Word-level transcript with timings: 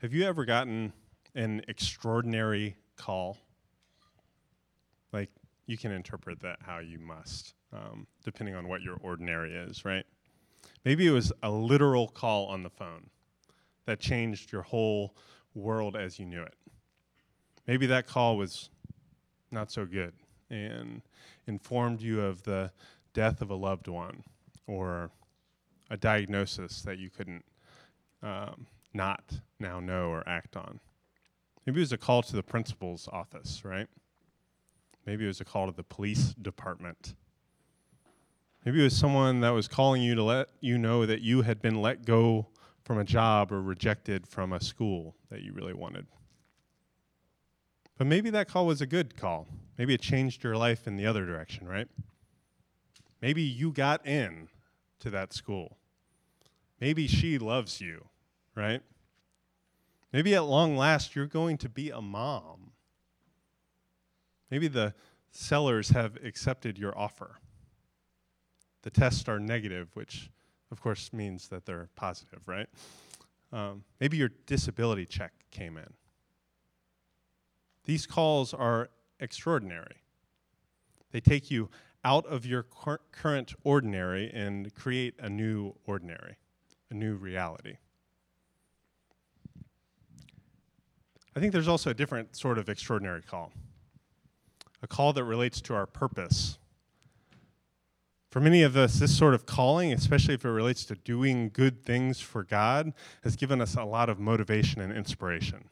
Have 0.00 0.14
you 0.14 0.24
ever 0.26 0.44
gotten 0.44 0.92
an 1.34 1.62
extraordinary 1.66 2.76
call? 2.96 3.36
Like, 5.12 5.28
you 5.66 5.76
can 5.76 5.90
interpret 5.90 6.38
that 6.42 6.58
how 6.60 6.78
you 6.78 7.00
must, 7.00 7.54
um, 7.72 8.06
depending 8.24 8.54
on 8.54 8.68
what 8.68 8.80
your 8.80 8.96
ordinary 9.00 9.52
is, 9.52 9.84
right? 9.84 10.06
Maybe 10.84 11.04
it 11.04 11.10
was 11.10 11.32
a 11.42 11.50
literal 11.50 12.06
call 12.06 12.46
on 12.46 12.62
the 12.62 12.70
phone 12.70 13.10
that 13.86 13.98
changed 13.98 14.52
your 14.52 14.62
whole 14.62 15.16
world 15.52 15.96
as 15.96 16.16
you 16.20 16.26
knew 16.26 16.42
it. 16.42 16.54
Maybe 17.66 17.86
that 17.86 18.06
call 18.06 18.36
was 18.36 18.70
not 19.50 19.72
so 19.72 19.84
good 19.84 20.12
and 20.48 21.02
informed 21.48 22.00
you 22.00 22.20
of 22.20 22.44
the 22.44 22.70
death 23.14 23.40
of 23.40 23.50
a 23.50 23.56
loved 23.56 23.88
one 23.88 24.22
or 24.68 25.10
a 25.90 25.96
diagnosis 25.96 26.82
that 26.82 26.98
you 26.98 27.10
couldn't 27.10 27.44
um, 28.22 28.68
not 28.98 29.40
now 29.58 29.80
know 29.80 30.10
or 30.10 30.28
act 30.28 30.56
on. 30.56 30.80
Maybe 31.64 31.80
it 31.80 31.84
was 31.84 31.92
a 31.92 31.98
call 31.98 32.22
to 32.24 32.36
the 32.36 32.42
principal's 32.42 33.08
office, 33.10 33.62
right? 33.64 33.86
Maybe 35.06 35.24
it 35.24 35.28
was 35.28 35.40
a 35.40 35.44
call 35.44 35.66
to 35.66 35.72
the 35.74 35.82
police 35.82 36.34
department. 36.34 37.14
Maybe 38.64 38.80
it 38.80 38.84
was 38.84 38.96
someone 38.96 39.40
that 39.40 39.50
was 39.50 39.68
calling 39.68 40.02
you 40.02 40.14
to 40.14 40.22
let 40.22 40.48
you 40.60 40.76
know 40.76 41.06
that 41.06 41.22
you 41.22 41.42
had 41.42 41.62
been 41.62 41.80
let 41.80 42.04
go 42.04 42.48
from 42.84 42.98
a 42.98 43.04
job 43.04 43.52
or 43.52 43.62
rejected 43.62 44.26
from 44.26 44.52
a 44.52 44.60
school 44.60 45.14
that 45.30 45.42
you 45.42 45.52
really 45.52 45.72
wanted. 45.72 46.06
But 47.96 48.06
maybe 48.06 48.30
that 48.30 48.48
call 48.48 48.66
was 48.66 48.80
a 48.80 48.86
good 48.86 49.16
call. 49.16 49.46
Maybe 49.78 49.94
it 49.94 50.00
changed 50.00 50.42
your 50.42 50.56
life 50.56 50.86
in 50.86 50.96
the 50.96 51.06
other 51.06 51.24
direction, 51.24 51.66
right? 51.68 51.88
Maybe 53.22 53.42
you 53.42 53.72
got 53.72 54.06
in 54.06 54.48
to 55.00 55.10
that 55.10 55.32
school. 55.32 55.78
Maybe 56.80 57.06
she 57.06 57.38
loves 57.38 57.80
you, 57.80 58.08
right? 58.58 58.82
Maybe 60.12 60.34
at 60.34 60.44
long 60.44 60.76
last 60.76 61.14
you're 61.14 61.26
going 61.26 61.58
to 61.58 61.68
be 61.68 61.90
a 61.90 62.00
mom. 62.00 62.72
Maybe 64.50 64.66
the 64.66 64.94
sellers 65.30 65.90
have 65.90 66.16
accepted 66.24 66.76
your 66.76 66.96
offer. 66.98 67.36
The 68.82 68.90
tests 68.90 69.28
are 69.28 69.38
negative, 69.38 69.90
which 69.94 70.30
of 70.72 70.80
course 70.80 71.12
means 71.12 71.48
that 71.48 71.66
they're 71.66 71.88
positive, 71.94 72.48
right? 72.48 72.68
Um, 73.52 73.84
maybe 74.00 74.16
your 74.16 74.30
disability 74.46 75.06
check 75.06 75.32
came 75.50 75.76
in. 75.76 75.92
These 77.84 78.06
calls 78.06 78.52
are 78.52 78.90
extraordinary. 79.20 80.02
They 81.12 81.20
take 81.20 81.50
you 81.50 81.70
out 82.04 82.26
of 82.26 82.44
your 82.44 82.64
cur- 82.64 83.00
current 83.12 83.54
ordinary 83.62 84.30
and 84.32 84.74
create 84.74 85.14
a 85.18 85.28
new 85.28 85.74
ordinary, 85.86 86.36
a 86.90 86.94
new 86.94 87.14
reality. 87.14 87.76
I 91.38 91.40
think 91.40 91.52
there's 91.52 91.68
also 91.68 91.90
a 91.90 91.94
different 91.94 92.34
sort 92.34 92.58
of 92.58 92.68
extraordinary 92.68 93.22
call 93.22 93.52
a 94.82 94.88
call 94.88 95.12
that 95.12 95.22
relates 95.22 95.60
to 95.60 95.74
our 95.74 95.86
purpose. 95.86 96.58
For 98.28 98.40
many 98.40 98.64
of 98.64 98.76
us, 98.76 98.98
this 98.98 99.16
sort 99.16 99.34
of 99.34 99.46
calling, 99.46 99.92
especially 99.92 100.34
if 100.34 100.44
it 100.44 100.50
relates 100.50 100.84
to 100.86 100.96
doing 100.96 101.50
good 101.52 101.84
things 101.84 102.18
for 102.20 102.42
God, 102.42 102.92
has 103.22 103.36
given 103.36 103.60
us 103.60 103.76
a 103.76 103.84
lot 103.84 104.08
of 104.08 104.18
motivation 104.18 104.80
and 104.80 104.92
inspiration. 104.92 105.68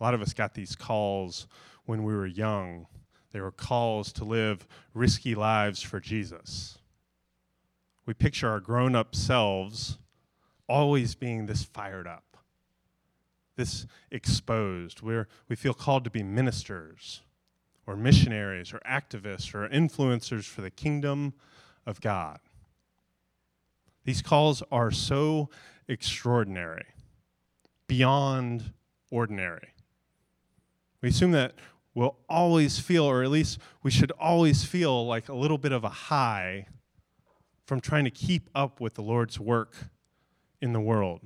A 0.00 0.02
lot 0.02 0.14
of 0.14 0.22
us 0.22 0.32
got 0.32 0.54
these 0.54 0.74
calls 0.74 1.48
when 1.84 2.02
we 2.02 2.14
were 2.14 2.26
young. 2.26 2.86
They 3.32 3.42
were 3.42 3.52
calls 3.52 4.10
to 4.14 4.24
live 4.24 4.66
risky 4.94 5.34
lives 5.34 5.82
for 5.82 6.00
Jesus. 6.00 6.78
We 8.06 8.14
picture 8.14 8.48
our 8.48 8.60
grown 8.60 8.96
up 8.96 9.14
selves 9.14 9.98
always 10.66 11.14
being 11.14 11.44
this 11.44 11.62
fired 11.62 12.06
up 12.06 12.33
this 13.56 13.86
exposed. 14.10 15.02
We're, 15.02 15.28
we 15.48 15.56
feel 15.56 15.74
called 15.74 16.04
to 16.04 16.10
be 16.10 16.22
ministers 16.22 17.22
or 17.86 17.96
missionaries 17.96 18.72
or 18.72 18.80
activists 18.80 19.54
or 19.54 19.68
influencers 19.68 20.44
for 20.44 20.62
the 20.62 20.70
kingdom 20.70 21.34
of 21.86 22.00
God. 22.00 22.40
These 24.04 24.22
calls 24.22 24.62
are 24.70 24.90
so 24.90 25.48
extraordinary, 25.88 26.86
beyond 27.86 28.72
ordinary. 29.10 29.74
We 31.00 31.10
assume 31.10 31.32
that 31.32 31.54
we'll 31.94 32.16
always 32.28 32.78
feel, 32.78 33.04
or 33.04 33.22
at 33.22 33.30
least 33.30 33.58
we 33.82 33.90
should 33.90 34.10
always 34.12 34.64
feel, 34.64 35.06
like 35.06 35.28
a 35.28 35.34
little 35.34 35.58
bit 35.58 35.72
of 35.72 35.84
a 35.84 35.88
high 35.88 36.66
from 37.66 37.80
trying 37.80 38.04
to 38.04 38.10
keep 38.10 38.50
up 38.54 38.80
with 38.80 38.94
the 38.94 39.02
Lord's 39.02 39.40
work 39.40 39.74
in 40.60 40.72
the 40.72 40.80
world. 40.80 41.20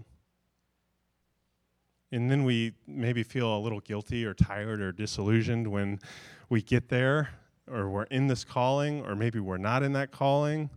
And 2.10 2.30
then 2.30 2.44
we 2.44 2.72
maybe 2.86 3.22
feel 3.22 3.56
a 3.56 3.60
little 3.60 3.80
guilty 3.80 4.24
or 4.24 4.34
tired 4.34 4.80
or 4.80 4.92
disillusioned 4.92 5.66
when 5.66 6.00
we 6.48 6.62
get 6.62 6.88
there 6.88 7.30
or 7.70 7.90
we're 7.90 8.04
in 8.04 8.26
this 8.28 8.44
calling 8.44 9.04
or 9.04 9.14
maybe 9.14 9.40
we're 9.40 9.58
not 9.58 9.82
in 9.82 9.92
that 9.92 10.10
calling 10.10 10.70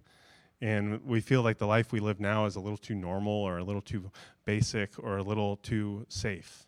and 0.61 1.03
we 1.03 1.19
feel 1.21 1.41
like 1.41 1.57
the 1.57 1.65
life 1.65 1.91
we 1.91 1.99
live 1.99 2.19
now 2.19 2.45
is 2.45 2.55
a 2.55 2.59
little 2.59 2.77
too 2.77 2.93
normal 2.93 3.33
or 3.33 3.57
a 3.57 3.63
little 3.63 3.81
too 3.81 4.11
basic 4.45 4.91
or 4.99 5.17
a 5.17 5.23
little 5.23 5.57
too 5.57 6.05
safe. 6.07 6.67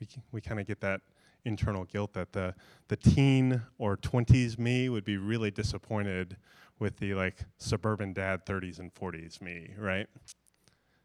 We, 0.00 0.08
we 0.32 0.40
kind 0.40 0.60
of 0.60 0.66
get 0.66 0.80
that 0.80 1.00
internal 1.44 1.84
guilt 1.84 2.14
that 2.14 2.32
the, 2.32 2.54
the 2.88 2.96
teen 2.96 3.62
or 3.78 3.96
20s 3.96 4.58
me 4.58 4.88
would 4.88 5.04
be 5.04 5.16
really 5.16 5.52
disappointed 5.52 6.36
with 6.80 6.96
the 6.98 7.14
like 7.14 7.44
suburban 7.58 8.12
dad 8.12 8.44
30s 8.44 8.80
and 8.80 8.92
40s 8.92 9.40
me, 9.40 9.70
right? 9.78 10.08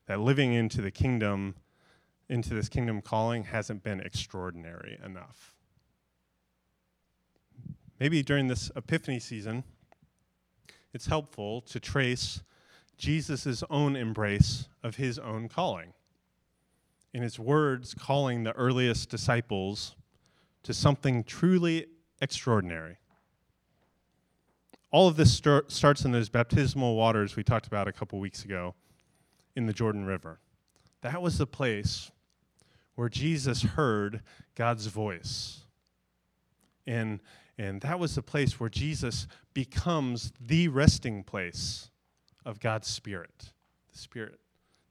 That 0.07 0.19
living 0.19 0.53
into 0.53 0.81
the 0.81 0.91
kingdom 0.91 1.55
into 2.29 2.53
this 2.53 2.69
kingdom 2.69 3.01
calling 3.01 3.43
hasn't 3.43 3.83
been 3.83 3.99
extraordinary 3.99 4.99
enough. 5.03 5.53
Maybe 7.99 8.23
during 8.23 8.47
this 8.47 8.71
Epiphany 8.75 9.19
season, 9.19 9.63
it's 10.93 11.07
helpful 11.07 11.61
to 11.61 11.79
trace 11.79 12.41
Jesus' 12.97 13.63
own 13.69 13.95
embrace 13.95 14.67
of 14.83 14.95
his 14.95 15.19
own 15.19 15.49
calling. 15.49 15.93
In 17.13 17.21
his 17.21 17.39
words, 17.39 17.93
calling 17.93 18.43
the 18.43 18.53
earliest 18.53 19.09
disciples 19.09 19.95
to 20.63 20.73
something 20.73 21.23
truly 21.23 21.87
extraordinary. 22.21 22.97
All 24.91 25.07
of 25.07 25.15
this 25.15 25.33
start, 25.33 25.71
starts 25.71 26.05
in 26.05 26.11
those 26.11 26.29
baptismal 26.29 26.95
waters 26.95 27.35
we 27.35 27.43
talked 27.43 27.67
about 27.67 27.87
a 27.87 27.91
couple 27.91 28.19
weeks 28.19 28.45
ago 28.45 28.75
in 29.55 29.65
the 29.65 29.73
Jordan 29.73 30.05
River. 30.05 30.39
That 31.03 31.21
was 31.21 31.37
the 31.37 31.45
place 31.45 32.11
where 32.95 33.09
Jesus 33.09 33.61
heard 33.61 34.21
God's 34.55 34.87
voice. 34.87 35.59
And, 36.87 37.19
and 37.57 37.81
that 37.81 37.99
was 37.99 38.15
the 38.15 38.21
place 38.21 38.57
where 38.57 38.69
Jesus 38.69 39.27
becomes 39.53 40.31
the 40.39 40.69
resting 40.69 41.23
place 41.23 41.91
of 42.45 42.61
God's 42.61 42.87
Spirit. 42.87 43.51
The 43.91 43.97
Spirit. 43.97 44.39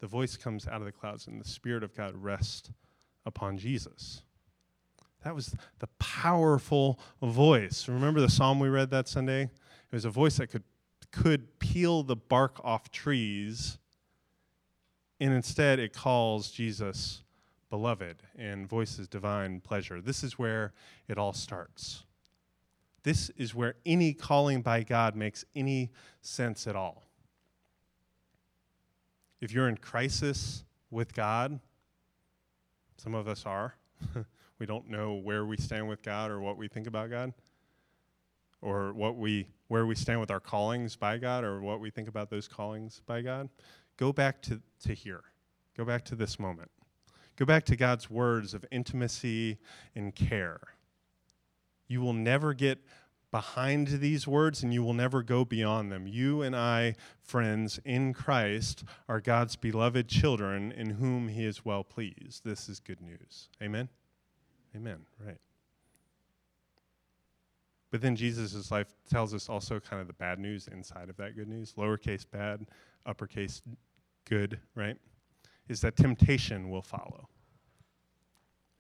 The 0.01 0.07
voice 0.07 0.37
comes 0.37 0.67
out 0.67 0.81
of 0.81 0.85
the 0.85 0.93
clouds, 0.93 1.27
and 1.29 1.41
the 1.41 1.49
Spirit 1.49 1.83
of 1.83 1.97
God 1.97 2.15
rests 2.15 2.71
upon 3.25 3.57
Jesus. 3.57 4.23
That 5.25 5.35
was 5.35 5.55
the 5.79 5.87
powerful 5.99 7.01
voice. 7.23 7.89
Remember 7.89 8.21
the 8.21 8.29
psalm 8.29 8.61
we 8.61 8.69
read 8.69 8.91
that 8.91 9.09
Sunday? 9.09 9.45
It 9.45 9.51
was 9.93 10.05
a 10.05 10.11
voice 10.11 10.37
that 10.37 10.49
could, 10.49 10.65
could 11.11 11.59
peel 11.59 12.03
the 12.03 12.17
bark 12.17 12.61
off 12.63 12.91
trees, 12.91 13.79
and 15.23 15.33
instead 15.33 15.79
it 15.79 15.93
calls 15.93 16.51
Jesus 16.51 17.23
beloved 17.71 18.25
and 18.37 18.69
voices 18.69 19.07
divine 19.07 19.61
pleasure. 19.61 20.01
This 20.01 20.25
is 20.25 20.37
where 20.37 20.73
it 21.07 21.17
all 21.17 21.33
starts. 21.33 22.03
This 23.05 23.31
is 23.37 23.55
where 23.55 23.77
any 23.87 24.15
calling 24.15 24.63
by 24.63 24.83
God 24.83 25.15
makes 25.15 25.45
any 25.55 25.93
sense 26.23 26.67
at 26.67 26.75
all. 26.75 27.05
If 29.41 29.53
you're 29.53 29.69
in 29.69 29.77
crisis 29.77 30.65
with 30.91 31.15
God, 31.15 31.61
some 32.97 33.15
of 33.15 33.29
us 33.29 33.47
are. 33.47 33.77
we 34.59 34.67
don't 34.67 34.91
know 34.91 35.15
where 35.15 35.47
we 35.47 35.57
stand 35.57 35.89
with 35.89 36.03
God 36.03 36.33
or 36.33 36.41
what 36.41 36.57
we 36.57 36.67
think 36.67 36.89
about 36.89 37.11
God 37.11 37.33
or 38.61 38.93
what 38.93 39.17
we 39.17 39.47
where 39.69 39.87
we 39.87 39.95
stand 39.95 40.21
with 40.21 40.31
our 40.31 40.41
callings 40.41 40.97
by 40.97 41.17
God 41.17 41.45
or 41.45 41.61
what 41.61 41.81
we 41.81 41.91
think 41.91 42.09
about 42.09 42.29
those 42.29 42.47
callings 42.47 43.01
by 43.07 43.23
God. 43.23 43.49
Go 44.03 44.13
back 44.13 44.43
to, 44.43 44.61
to 44.81 44.95
here. 44.95 45.23
Go 45.77 45.85
back 45.85 46.05
to 46.07 46.17
this 46.17 46.41
moment. 46.41 46.73
Go 47.37 47.45
back 47.45 47.63
to 47.67 47.77
God's 47.77 48.11
words 48.11 48.53
of 48.53 48.65
intimacy 48.73 49.59
and 49.95 50.13
care. 50.13 50.59
You 51.87 52.01
will 52.01 52.13
never 52.13 52.53
get 52.53 52.81
behind 53.31 53.87
these 53.87 54.27
words 54.27 54.65
and 54.65 54.75
you 54.75 54.83
will 54.83 54.93
never 54.93 55.23
go 55.23 55.45
beyond 55.45 55.93
them. 55.93 56.09
You 56.09 56.43
and 56.43 56.57
I, 56.57 56.97
friends, 57.21 57.79
in 57.85 58.13
Christ, 58.13 58.83
are 59.09 59.21
God's 59.21 59.55
beloved 59.55 60.09
children 60.09 60.73
in 60.73 60.91
whom 60.91 61.29
he 61.29 61.45
is 61.45 61.65
well 61.65 61.85
pleased. 61.85 62.43
This 62.45 62.69
is 62.69 62.81
good 62.81 63.01
news. 63.01 63.51
Amen? 63.63 63.89
Amen. 64.75 65.07
Right. 65.25 65.39
But 67.93 68.01
then 68.01 68.17
Jesus' 68.17 68.73
life 68.73 68.89
tells 69.09 69.33
us 69.33 69.49
also 69.49 69.79
kind 69.79 70.01
of 70.01 70.09
the 70.09 70.15
bad 70.15 70.41
news 70.41 70.67
inside 70.67 71.09
of 71.09 71.17
that 71.19 71.37
good 71.37 71.47
news 71.47 71.75
lowercase 71.79 72.27
bad, 72.29 72.67
uppercase 73.07 73.63
good, 74.25 74.61
right? 74.75 74.97
is 75.69 75.81
that 75.81 75.97
temptation 75.97 76.71
will 76.71 76.83
follow. 76.83 77.29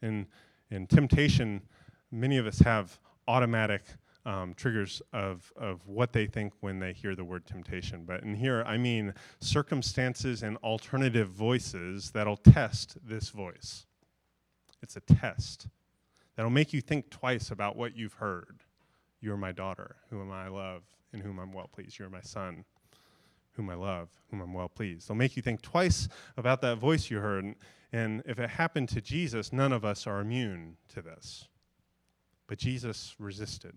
And, 0.02 0.26
and 0.70 0.88
temptation, 0.88 1.62
many 2.10 2.36
of 2.38 2.46
us 2.46 2.58
have 2.60 2.98
automatic 3.28 3.82
um, 4.24 4.54
triggers 4.54 5.02
of, 5.12 5.52
of 5.56 5.86
what 5.86 6.12
they 6.12 6.26
think 6.26 6.52
when 6.60 6.78
they 6.78 6.92
hear 6.92 7.16
the 7.16 7.24
word 7.24 7.46
temptation. 7.46 8.04
But 8.04 8.22
in 8.22 8.34
here, 8.34 8.62
I 8.66 8.76
mean 8.76 9.14
circumstances 9.40 10.42
and 10.42 10.56
alternative 10.58 11.28
voices 11.28 12.10
that'll 12.10 12.36
test 12.36 12.96
this 13.04 13.30
voice. 13.30 13.86
It's 14.82 14.96
a 14.96 15.00
test 15.00 15.68
that'll 16.36 16.50
make 16.50 16.72
you 16.72 16.80
think 16.80 17.10
twice 17.10 17.50
about 17.50 17.76
what 17.76 17.96
you've 17.96 18.14
heard. 18.14 18.60
You're 19.20 19.36
my 19.36 19.52
daughter, 19.52 19.96
whom 20.10 20.30
I 20.30 20.48
love, 20.48 20.82
in 21.12 21.20
whom 21.20 21.38
I'm 21.38 21.52
well 21.52 21.70
pleased. 21.72 21.98
You're 21.98 22.10
my 22.10 22.20
son, 22.20 22.64
whom 23.54 23.70
I 23.70 23.74
love, 23.74 24.08
whom 24.30 24.40
I'm 24.40 24.54
well 24.54 24.68
pleased. 24.68 25.08
They'll 25.08 25.16
make 25.16 25.36
you 25.36 25.42
think 25.42 25.62
twice 25.62 26.08
about 26.36 26.60
that 26.62 26.78
voice 26.78 27.10
you 27.10 27.18
heard. 27.18 27.54
And, 27.92 28.22
if 28.24 28.38
it 28.38 28.50
happened 28.50 28.88
to 28.90 29.00
Jesus, 29.00 29.52
none 29.52 29.72
of 29.72 29.84
us 29.84 30.06
are 30.06 30.20
immune 30.20 30.76
to 30.88 31.02
this. 31.02 31.48
But 32.46 32.58
Jesus 32.58 33.14
resisted. 33.18 33.74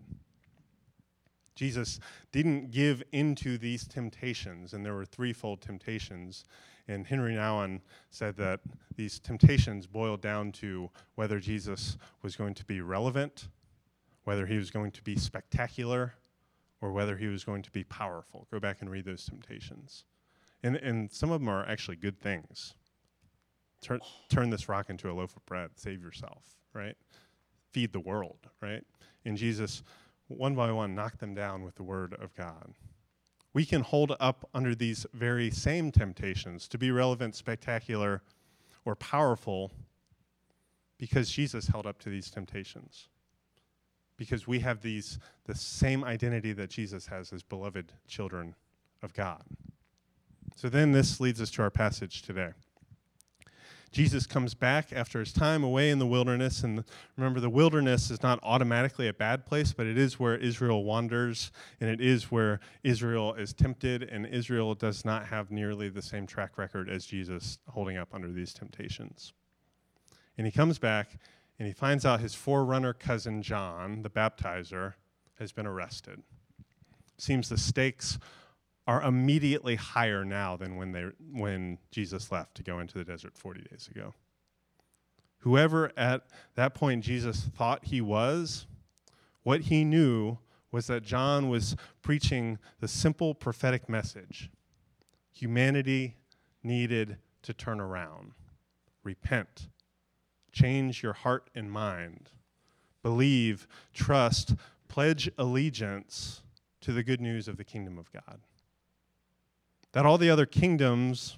Jesus 1.56 2.00
didn't 2.32 2.72
give 2.72 3.02
into 3.12 3.58
these 3.58 3.88
temptations, 3.88 4.74
and 4.74 4.86
there 4.86 4.94
were 4.94 5.06
threefold 5.06 5.62
temptations. 5.62 6.44
And 6.88 7.08
Henry 7.08 7.34
Nouwen 7.34 7.82
said 8.10 8.36
that 8.38 8.60
these 8.96 9.20
temptations 9.20 9.88
boiled 9.88 10.22
down 10.22 10.52
to 10.54 10.90
whether 11.16 11.40
Jesus 11.40 11.98
was 12.22 12.36
going 12.36 12.54
to 12.56 12.66
be 12.66 12.82
relevant, 12.82 13.48
whether 14.26 14.46
he 14.46 14.58
was 14.58 14.70
going 14.70 14.92
to 14.92 15.02
be 15.02 15.16
spectacular, 15.16 16.14
or 16.82 16.92
whether 16.92 17.18
he 17.18 17.28
was 17.28 17.44
going 17.44 17.62
to 17.64 17.72
be 17.72 17.84
powerful. 17.84 18.48
Go 18.52 18.60
back 18.60 18.82
and 18.82 18.90
read 18.90 19.06
those 19.06 19.26
temptations. 19.26 20.06
And, 20.64 20.76
and 20.78 21.12
some 21.12 21.32
of 21.32 21.40
them 21.40 21.50
are 21.50 21.68
actually 21.68 21.98
good 21.98 22.20
things. 22.20 22.76
Turn, 23.82 24.00
turn 24.30 24.50
this 24.50 24.68
rock 24.68 24.90
into 24.90 25.10
a 25.10 25.14
loaf 25.14 25.36
of 25.36 25.46
bread, 25.46 25.72
save 25.76 26.02
yourself, 26.02 26.44
right? 26.74 26.96
Feed 27.72 27.94
the 27.94 28.00
world, 28.00 28.48
right? 28.62 28.84
And 29.26 29.38
Jesus 29.38 29.84
one 30.28 30.56
by 30.56 30.72
one, 30.72 30.96
knocked 30.96 31.20
them 31.20 31.34
down 31.34 31.64
with 31.64 31.76
the 31.76 31.84
word 31.84 32.14
of 32.14 32.34
God. 32.36 32.74
We 33.54 33.66
can 33.66 33.82
hold 33.82 34.16
up 34.20 34.50
under 34.54 34.76
these 34.76 35.06
very 35.14 35.50
same 35.52 35.92
temptations 35.92 36.68
to 36.70 36.78
be 36.78 36.92
relevant, 36.92 37.36
spectacular, 37.36 38.22
or 38.84 38.96
powerful 38.96 39.72
because 40.98 41.30
Jesus 41.30 41.68
held 41.68 41.86
up 41.86 42.00
to 42.00 42.10
these 42.10 42.30
temptations. 42.30 43.08
Because 44.18 44.48
we 44.48 44.60
have 44.60 44.82
these 44.82 45.20
the 45.46 45.56
same 45.56 46.04
identity 46.04 46.54
that 46.54 46.70
Jesus 46.70 47.08
has 47.08 47.34
as 47.34 47.44
beloved 47.44 47.92
children 48.08 48.56
of 49.04 49.14
God. 49.14 49.44
So 50.56 50.70
then 50.70 50.92
this 50.92 51.20
leads 51.20 51.42
us 51.42 51.52
to 51.52 51.62
our 51.62 51.70
passage 51.70 52.22
today. 52.22 52.52
Jesus 53.96 54.28
comes 54.28 54.54
back 54.54 54.92
after 54.92 55.22
his 55.22 55.32
time 55.32 55.64
away 55.64 55.90
in 55.90 56.00
the 56.00 56.06
wilderness. 56.06 56.64
And 56.64 56.84
remember, 57.16 57.40
the 57.40 57.50
wilderness 57.50 58.12
is 58.12 58.22
not 58.22 58.40
automatically 58.44 59.08
a 59.08 59.14
bad 59.14 59.46
place, 59.46 59.72
but 59.72 59.86
it 59.86 59.98
is 59.98 60.20
where 60.20 60.36
Israel 60.36 60.84
wanders, 60.84 61.50
and 61.80 61.90
it 61.90 62.02
is 62.02 62.30
where 62.30 62.60
Israel 62.84 63.34
is 63.36 63.54
tempted, 63.54 64.04
and 64.04 64.26
Israel 64.26 64.76
does 64.76 65.06
not 65.06 65.28
have 65.28 65.50
nearly 65.50 65.88
the 65.88 66.02
same 66.02 66.28
track 66.28 66.58
record 66.58 66.90
as 66.90 67.06
Jesus 67.06 67.58
holding 67.70 67.96
up 67.96 68.10
under 68.14 68.30
these 68.30 68.54
temptations. 68.54 69.32
And 70.38 70.46
he 70.46 70.52
comes 70.52 70.78
back, 70.78 71.18
and 71.58 71.68
he 71.68 71.74
finds 71.74 72.06
out 72.06 72.20
his 72.20 72.36
forerunner 72.36 72.94
cousin 72.94 73.42
John, 73.42 74.02
the 74.02 74.10
baptizer, 74.10 74.94
has 75.40 75.52
been 75.52 75.66
arrested. 75.66 76.22
Seems 77.18 77.50
the 77.50 77.58
stakes 77.58 78.18
are 78.88 79.02
immediately 79.02 79.76
higher 79.76 80.24
now 80.24 80.56
than 80.56 80.76
when, 80.76 80.92
they, 80.92 81.06
when 81.32 81.78
Jesus 81.92 82.32
left 82.32 82.56
to 82.56 82.64
go 82.64 82.80
into 82.80 82.98
the 82.98 83.04
desert 83.04 83.38
40 83.38 83.62
days 83.72 83.90
ago. 83.90 84.14
Whoever 85.40 85.92
at 85.98 86.24
that 86.56 86.74
point 86.74 87.04
Jesus 87.04 87.50
thought 87.56 87.86
he 87.86 88.02
was, 88.02 88.68
what 89.44 89.62
he 89.62 89.84
knew 89.84 90.38
was 90.72 90.88
that 90.88 91.04
John 91.04 91.50
was 91.50 91.76
preaching 92.02 92.60
the 92.80 92.88
simple 92.88 93.34
prophetic 93.34 93.88
message 93.88 94.50
humanity 95.32 96.16
needed 96.64 97.18
to 97.44 97.54
turn 97.54 97.80
around, 97.80 98.32
repent, 99.04 99.68
change 100.56 101.04
your 101.04 101.14
heart 101.14 101.52
and 101.54 101.72
mind, 101.72 102.32
believe, 103.04 103.68
trust, 103.94 104.56
pledge 104.88 105.30
allegiance 105.38 106.42
to 106.82 106.92
the 106.92 107.04
good 107.04 107.22
news 107.22 107.48
of 107.48 107.58
the 107.58 107.64
kingdom 107.64 108.00
of 108.00 108.12
God 108.12 108.40
that 109.96 110.06
all 110.06 110.18
the 110.18 110.30
other 110.30 110.46
kingdoms 110.46 111.38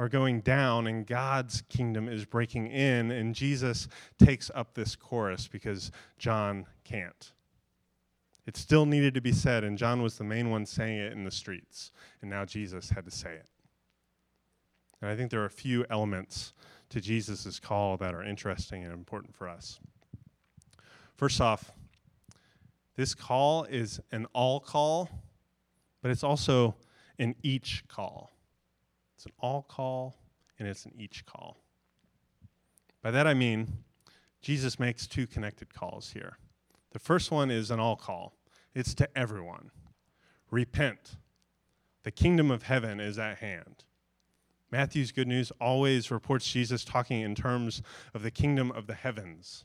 are 0.00 0.08
going 0.08 0.40
down 0.40 0.88
and 0.88 1.06
God's 1.06 1.62
kingdom 1.68 2.08
is 2.08 2.24
breaking 2.24 2.66
in, 2.66 3.12
and 3.12 3.36
Jesus 3.36 3.86
takes 4.18 4.50
up 4.52 4.74
this 4.74 4.96
chorus 4.96 5.46
because 5.46 5.92
John 6.18 6.66
can't. 6.82 7.30
It 8.46 8.56
still 8.56 8.84
needed 8.84 9.14
to 9.14 9.20
be 9.20 9.30
said, 9.30 9.62
and 9.62 9.78
John 9.78 10.02
was 10.02 10.18
the 10.18 10.24
main 10.24 10.50
one 10.50 10.66
saying 10.66 10.98
it 10.98 11.12
in 11.12 11.22
the 11.22 11.30
streets, 11.30 11.92
and 12.20 12.28
now 12.28 12.44
Jesus 12.44 12.90
had 12.90 13.04
to 13.04 13.12
say 13.12 13.34
it. 13.34 13.48
And 15.00 15.08
I 15.08 15.14
think 15.14 15.30
there 15.30 15.42
are 15.42 15.46
a 15.46 15.50
few 15.50 15.86
elements 15.88 16.52
to 16.94 17.00
Jesus' 17.00 17.58
call 17.58 17.96
that 17.96 18.14
are 18.14 18.22
interesting 18.22 18.84
and 18.84 18.92
important 18.92 19.34
for 19.34 19.48
us. 19.48 19.80
First 21.16 21.40
off, 21.40 21.72
this 22.94 23.16
call 23.16 23.64
is 23.64 23.98
an 24.12 24.28
all 24.32 24.60
call, 24.60 25.10
but 26.02 26.12
it's 26.12 26.22
also 26.22 26.76
an 27.18 27.34
each 27.42 27.82
call. 27.88 28.30
It's 29.16 29.26
an 29.26 29.32
all 29.40 29.62
call 29.62 30.14
and 30.56 30.68
it's 30.68 30.84
an 30.84 30.92
each 30.96 31.26
call. 31.26 31.56
By 33.02 33.10
that 33.10 33.26
I 33.26 33.34
mean, 33.34 33.78
Jesus 34.40 34.78
makes 34.78 35.08
two 35.08 35.26
connected 35.26 35.74
calls 35.74 36.12
here. 36.12 36.38
The 36.92 37.00
first 37.00 37.32
one 37.32 37.50
is 37.50 37.72
an 37.72 37.80
all 37.80 37.96
call, 37.96 38.36
it's 38.72 38.94
to 38.94 39.08
everyone. 39.18 39.72
Repent. 40.48 41.16
The 42.04 42.12
kingdom 42.12 42.52
of 42.52 42.62
heaven 42.62 43.00
is 43.00 43.18
at 43.18 43.38
hand. 43.38 43.82
Matthew's 44.74 45.12
good 45.12 45.28
news 45.28 45.52
always 45.60 46.10
reports 46.10 46.50
Jesus 46.50 46.84
talking 46.84 47.20
in 47.20 47.36
terms 47.36 47.80
of 48.12 48.24
the 48.24 48.30
kingdom 48.32 48.72
of 48.72 48.88
the 48.88 48.94
heavens. 48.94 49.64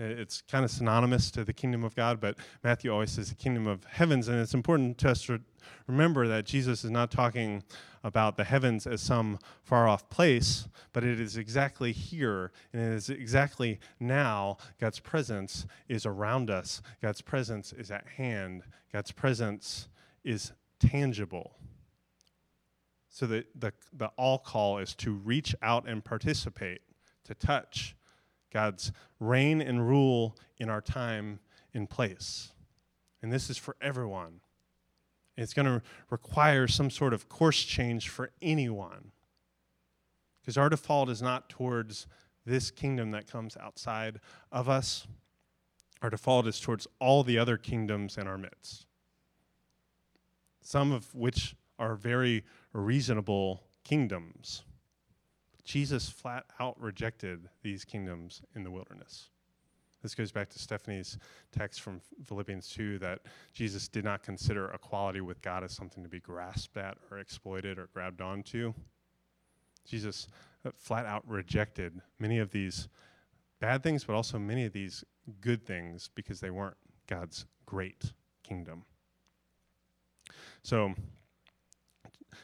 Uh, 0.00 0.02
it's 0.02 0.42
kind 0.42 0.64
of 0.64 0.70
synonymous 0.72 1.30
to 1.30 1.44
the 1.44 1.52
kingdom 1.52 1.84
of 1.84 1.94
God, 1.94 2.20
but 2.20 2.36
Matthew 2.64 2.92
always 2.92 3.12
says 3.12 3.28
the 3.28 3.36
kingdom 3.36 3.68
of 3.68 3.84
heavens. 3.84 4.26
And 4.26 4.40
it's 4.40 4.52
important 4.52 4.98
to 4.98 5.10
us 5.10 5.22
to 5.26 5.38
remember 5.86 6.26
that 6.26 6.44
Jesus 6.44 6.82
is 6.82 6.90
not 6.90 7.12
talking 7.12 7.62
about 8.02 8.36
the 8.36 8.42
heavens 8.42 8.84
as 8.84 9.00
some 9.00 9.38
far 9.62 9.86
off 9.86 10.10
place, 10.10 10.66
but 10.92 11.04
it 11.04 11.20
is 11.20 11.36
exactly 11.36 11.92
here, 11.92 12.50
and 12.72 12.82
it 12.82 12.96
is 12.96 13.10
exactly 13.10 13.78
now 14.00 14.56
God's 14.80 14.98
presence 14.98 15.66
is 15.88 16.04
around 16.04 16.50
us. 16.50 16.82
God's 17.00 17.22
presence 17.22 17.72
is 17.72 17.92
at 17.92 18.08
hand. 18.16 18.64
God's 18.92 19.12
presence 19.12 19.86
is 20.24 20.50
tangible. 20.80 21.52
So 23.12 23.26
the, 23.26 23.44
the, 23.54 23.74
the 23.92 24.06
all 24.16 24.38
call 24.38 24.78
is 24.78 24.94
to 24.96 25.12
reach 25.12 25.54
out 25.60 25.86
and 25.86 26.02
participate, 26.02 26.80
to 27.24 27.34
touch 27.34 27.94
God's 28.50 28.90
reign 29.20 29.60
and 29.60 29.86
rule 29.86 30.34
in 30.56 30.70
our 30.70 30.80
time 30.80 31.38
in 31.74 31.86
place. 31.86 32.52
And 33.20 33.30
this 33.30 33.50
is 33.50 33.58
for 33.58 33.76
everyone. 33.82 34.40
It's 35.36 35.52
going 35.52 35.66
to 35.66 35.82
require 36.08 36.66
some 36.66 36.88
sort 36.88 37.12
of 37.12 37.28
course 37.28 37.62
change 37.62 38.08
for 38.08 38.30
anyone. 38.40 39.12
Because 40.40 40.56
our 40.56 40.70
default 40.70 41.10
is 41.10 41.20
not 41.20 41.50
towards 41.50 42.06
this 42.46 42.70
kingdom 42.70 43.10
that 43.10 43.30
comes 43.30 43.58
outside 43.58 44.20
of 44.50 44.70
us, 44.70 45.06
our 46.00 46.08
default 46.08 46.46
is 46.46 46.58
towards 46.58 46.88
all 46.98 47.22
the 47.22 47.38
other 47.38 47.58
kingdoms 47.58 48.16
in 48.16 48.26
our 48.26 48.38
midst. 48.38 48.86
Some 50.62 50.92
of 50.92 51.14
which 51.14 51.56
are 51.78 51.94
very 51.94 52.44
reasonable 52.72 53.62
kingdoms. 53.84 54.62
Jesus 55.64 56.08
flat 56.08 56.44
out 56.58 56.80
rejected 56.80 57.48
these 57.62 57.84
kingdoms 57.84 58.42
in 58.54 58.64
the 58.64 58.70
wilderness. 58.70 59.28
This 60.02 60.14
goes 60.16 60.32
back 60.32 60.50
to 60.50 60.58
Stephanie's 60.58 61.16
text 61.52 61.80
from 61.80 62.00
Philippians 62.26 62.68
2 62.70 62.98
that 62.98 63.20
Jesus 63.52 63.86
did 63.86 64.04
not 64.04 64.24
consider 64.24 64.70
equality 64.70 65.20
with 65.20 65.40
God 65.42 65.62
as 65.62 65.72
something 65.72 66.02
to 66.02 66.08
be 66.08 66.18
grasped 66.18 66.76
at 66.76 66.98
or 67.10 67.18
exploited 67.18 67.78
or 67.78 67.88
grabbed 67.92 68.20
onto. 68.20 68.74
Jesus 69.86 70.26
uh, 70.64 70.70
flat 70.74 71.06
out 71.06 71.26
rejected 71.28 72.00
many 72.18 72.38
of 72.38 72.50
these 72.50 72.88
bad 73.60 73.84
things, 73.84 74.02
but 74.02 74.14
also 74.14 74.38
many 74.38 74.64
of 74.64 74.72
these 74.72 75.04
good 75.40 75.64
things 75.64 76.10
because 76.14 76.40
they 76.40 76.50
weren't 76.50 76.76
God's 77.06 77.46
great 77.64 78.12
kingdom. 78.42 78.84
So, 80.62 80.94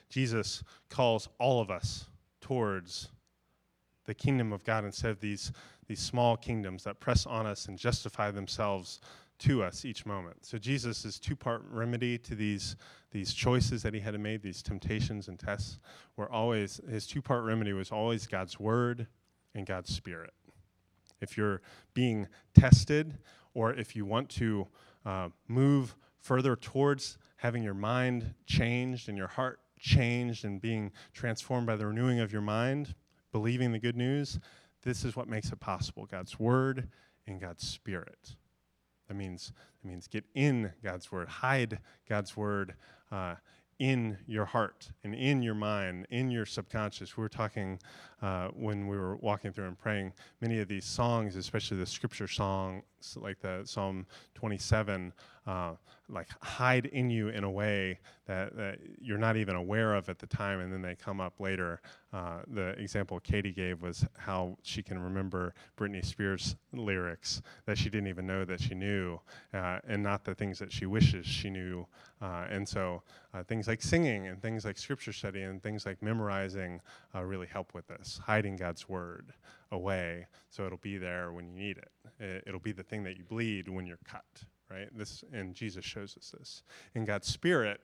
Jesus 0.09 0.63
calls 0.89 1.29
all 1.39 1.61
of 1.61 1.71
us 1.71 2.07
towards 2.41 3.09
the 4.07 4.15
kingdom 4.15 4.53
of 4.53 4.65
God 4.65 4.85
instead 4.85 5.11
of 5.11 5.21
these, 5.21 5.53
these 5.87 6.01
small 6.01 6.37
kingdoms 6.37 6.85
that 6.85 6.99
press 6.99 7.27
on 7.27 7.47
us 7.47 7.67
and 7.67 7.79
justify 7.79 8.31
themselves 8.31 9.01
to 9.41 9.63
us 9.63 9.85
each 9.85 10.07
moment. 10.07 10.45
So 10.45 10.59
Jesus' 10.59 11.05
is 11.05 11.19
two-part 11.19 11.63
remedy 11.71 12.19
to 12.19 12.35
these, 12.35 12.77
these 13.13 13.33
choices 13.33 13.83
that 13.83 13.95
he 13.95 14.01
had 14.01 14.13
to 14.13 14.19
make, 14.19 14.43
these 14.43 14.63
temptations 14.63 15.29
and 15.29 15.39
tests, 15.39 15.79
were 16.17 16.31
always, 16.31 16.81
his 16.91 17.07
two-part 17.07 17.45
remedy 17.45 17.73
was 17.73 17.93
always 17.93 18.27
God's 18.27 18.59
word 18.59 19.07
and 19.55 19.67
God's 19.67 19.95
spirit. 19.95 20.33
If 21.21 21.37
you're 21.37 21.63
being 21.95 22.29
tested, 22.55 23.19
or 23.55 23.73
if 23.75 23.95
you 23.95 24.05
want 24.05 24.29
to 24.31 24.67
uh, 25.05 25.29
move 25.49 25.97
further 26.21 26.57
towards 26.57 27.19
having 27.37 27.63
your 27.63 27.75
mind 27.75 28.35
changed 28.47 29.09
and 29.09 29.17
your 29.17 29.29
heart 29.29 29.61
changed 29.79 30.45
and 30.45 30.61
being 30.61 30.93
transformed 31.13 31.67
by 31.67 31.77
the 31.77 31.87
renewing 31.87 32.21
of 32.21 32.33
your 32.33 32.43
mind, 32.43 32.95
believing 33.33 33.73
the 33.73 33.79
good 33.79 33.97
news, 33.97 34.39
this 34.83 35.05
is 35.05 35.17
what 35.17 35.29
makes 35.29 35.51
it 35.51 35.61
possible 35.61 36.07
God's 36.07 36.39
Word 36.39 36.89
and 37.27 37.41
God's 37.41 37.67
Spirit. 37.67 38.37
That 39.09 39.15
means, 39.15 39.53
that 39.83 39.89
means 39.89 40.07
get 40.07 40.25
in 40.35 40.73
God's 40.83 41.11
Word, 41.11 41.29
hide 41.29 41.79
God's 42.09 42.37
Word. 42.37 42.75
Uh, 43.11 43.37
in 43.79 44.19
your 44.27 44.45
heart 44.45 44.91
and 45.05 45.15
in 45.15 45.43
your 45.43 45.55
mind, 45.55 46.07
in 46.11 46.31
your 46.31 46.45
subconscious. 46.45 47.17
We 47.17 47.23
were 47.23 47.29
talking 47.29 47.79
uh, 48.21 48.49
when 48.49 48.89
we 48.89 48.97
were 48.97 49.17
walking 49.17 49.53
through 49.53 49.67
and 49.67 49.79
praying, 49.79 50.13
many 50.41 50.59
of 50.59 50.69
these 50.69 50.85
songs, 50.85 51.37
especially 51.37 51.77
the 51.77 51.87
scripture 51.87 52.27
songs 52.27 52.83
like 53.17 53.41
the 53.41 53.63
Psalm 53.65 54.07
27, 54.35 55.13
uh, 55.47 55.73
like 56.09 56.29
hide 56.43 56.87
in 56.87 57.11
you 57.11 57.29
in 57.29 57.45
a 57.45 57.51
way 57.51 57.99
that, 58.27 58.57
that, 58.57 58.79
you're 59.01 59.19
not 59.19 59.37
even 59.37 59.57
aware 59.57 59.95
of 59.95 60.09
at 60.09 60.19
the 60.19 60.27
time, 60.27 60.61
and 60.61 60.73
then 60.73 60.83
they 60.83 60.95
come 60.95 61.21
up 61.21 61.39
later. 61.39 61.81
Uh, 62.13 62.41
the 62.49 62.69
example 62.81 63.21
Katie 63.21 63.53
gave 63.53 63.83
was 63.83 64.05
how 64.17 64.57
she 64.63 64.83
can 64.83 64.99
remember 64.99 65.55
Britney 65.79 66.05
Spears 66.05 66.57
lyrics 66.73 67.43
that 67.67 67.77
she 67.79 67.91
didn't 67.91 68.09
even 68.09 68.27
know 68.27 68.45
that 68.45 68.61
she 68.61 68.75
knew, 68.75 69.21
uh, 69.53 69.79
and 69.87 70.03
not 70.03 70.25
the 70.25 70.35
things 70.35 70.59
that 70.59 70.73
she 70.73 70.87
wishes 70.87 71.27
she 71.27 71.51
knew. 71.51 71.87
Uh, 72.21 72.47
and 72.51 72.69
so 72.69 73.03
uh, 73.35 73.43
things 73.45 73.69
like 73.69 73.83
singing 73.83 74.27
and 74.27 74.41
things 74.43 74.65
like 74.65 74.79
scripture 74.79 75.13
study 75.13 75.43
and 75.43 75.63
things 75.63 75.87
like 75.87 76.03
memorizing 76.03 76.81
uh, 77.15 77.23
really 77.23 77.47
help 77.47 77.75
with 77.75 77.87
this, 77.89 78.21
hiding 78.25 78.57
God's 78.57 78.89
word 78.89 79.33
away 79.71 80.27
so 80.49 80.65
it'll 80.65 80.79
be 80.79 80.97
there 80.99 81.33
when 81.33 81.47
you 81.47 81.55
need 81.55 81.79
it. 81.79 81.91
it 82.19 82.45
it'll 82.47 82.61
be 82.61 82.73
the 82.73 82.83
thing 82.83 83.05
that 83.05 83.17
you 83.17 83.25
bleed 83.25 83.69
when 83.69 83.87
you're 83.87 83.99
cut 84.05 84.25
right? 84.71 84.89
This 84.97 85.25
and 85.33 85.55
Jesus 85.55 85.85
shows 85.85 86.17
us 86.17 86.35
this. 86.39 86.63
And 86.95 87.07
God's 87.07 87.29
Spirit 87.29 87.81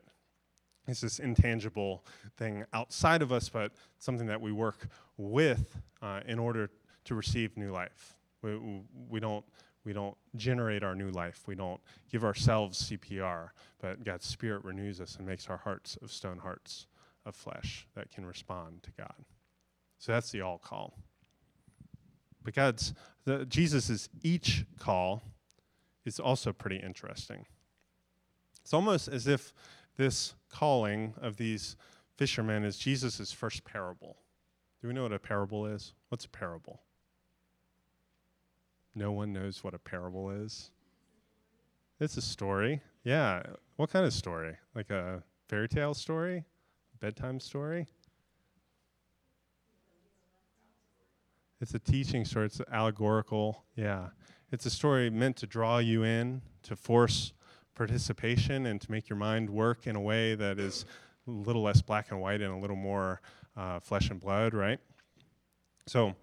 is 0.87 1.01
this 1.01 1.19
intangible 1.19 2.05
thing 2.37 2.65
outside 2.73 3.23
of 3.23 3.33
us, 3.33 3.49
but 3.49 3.73
something 3.99 4.27
that 4.27 4.41
we 4.41 4.53
work 4.53 4.89
with 5.17 5.77
uh, 6.03 6.21
in 6.27 6.39
order 6.39 6.71
to 7.05 7.15
receive 7.15 7.57
new 7.57 7.73
life. 7.73 8.17
We, 8.43 8.83
we 9.09 9.21
don't 9.21 9.45
we 9.85 9.93
don't 9.93 10.17
generate 10.37 10.83
our 10.83 10.95
new 10.95 11.11
life. 11.11 11.43
We 11.47 11.55
don't 11.55 11.81
give 12.11 12.25
ourselves 12.25 12.91
CPR, 12.91 13.51
but 13.81 14.03
God's 14.03 14.25
Spirit 14.25 14.65
renews 14.65 14.99
us 14.99 15.17
and 15.17 15.27
makes 15.27 15.49
our 15.49 15.59
hearts 15.59 15.99
of 16.01 16.11
stone 16.11 16.39
hearts 16.39 16.87
of 17.27 17.35
flesh 17.35 17.87
that 17.95 18.11
can 18.11 18.25
respond 18.25 18.83
to 18.85 18.91
God. 18.93 19.15
So 19.99 20.13
that's 20.13 20.31
the 20.31 20.41
all 20.41 20.59
call. 20.59 20.99
But 22.45 22.55
God's 22.55 22.93
the, 23.25 23.47
Jesus's 23.47 24.09
each 24.23 24.67
call 24.79 25.23
is 26.05 26.21
also 26.21 26.53
pretty 26.53 26.77
interesting. 26.77 27.47
It's 28.63 28.75
almost 28.75 29.09
as 29.09 29.27
if 29.27 29.53
this 29.97 30.35
calling 30.51 31.15
of 31.21 31.37
these 31.37 31.77
fishermen 32.17 32.65
is 32.65 32.77
Jesus' 32.77 33.33
first 33.33 33.65
parable. 33.65 34.17
Do 34.81 34.89
we 34.89 34.95
know 34.95 35.03
what 35.03 35.13
a 35.13 35.19
parable 35.19 35.67
is? 35.67 35.95
What's 36.11 36.27
a 36.27 36.29
parable? 36.29 36.83
No 38.95 39.13
one 39.13 39.33
knows 39.33 39.65
what 39.65 39.75
a 39.75 39.79
parable 39.79 40.31
is. 40.31 40.71
It's 41.99 42.17
a 42.17 42.23
story. 42.23 42.83
Yeah. 43.03 43.43
What 43.77 43.91
kind 43.91 44.05
of 44.05 44.13
story? 44.13 44.57
Like 44.75 44.91
a 44.91 45.23
fairy 45.49 45.69
tale 45.69 45.95
story? 45.95 46.45
Bedtime 47.01 47.41
story? 47.41 47.87
It's 51.65 51.73
a 51.73 51.79
teaching 51.79 52.27
story. 52.27 52.45
It's 52.45 52.61
allegorical. 52.71 53.65
Yeah. 53.75 54.09
It's 54.53 54.67
a 54.67 54.71
story 54.71 55.09
meant 55.09 55.37
to 55.37 55.47
draw 55.47 55.79
you 55.79 56.03
in, 56.05 56.43
to 56.65 56.77
force 56.77 57.33
participation, 57.75 58.67
and 58.67 58.79
to 58.83 58.91
make 58.93 59.09
your 59.09 59.17
mind 59.17 59.49
work 59.49 59.87
in 59.87 59.97
a 59.97 60.01
way 60.01 60.35
that 60.35 60.59
is 60.59 60.85
a 61.27 61.31
little 61.31 61.63
less 61.63 61.81
black 61.81 62.11
and 62.11 62.21
white 62.21 62.43
and 62.43 62.53
a 62.53 62.59
little 62.59 62.77
more 62.77 63.23
uh, 63.57 63.81
flesh 63.81 64.11
and 64.11 64.21
blood, 64.21 64.53
right? 64.53 64.79
So, 65.87 66.15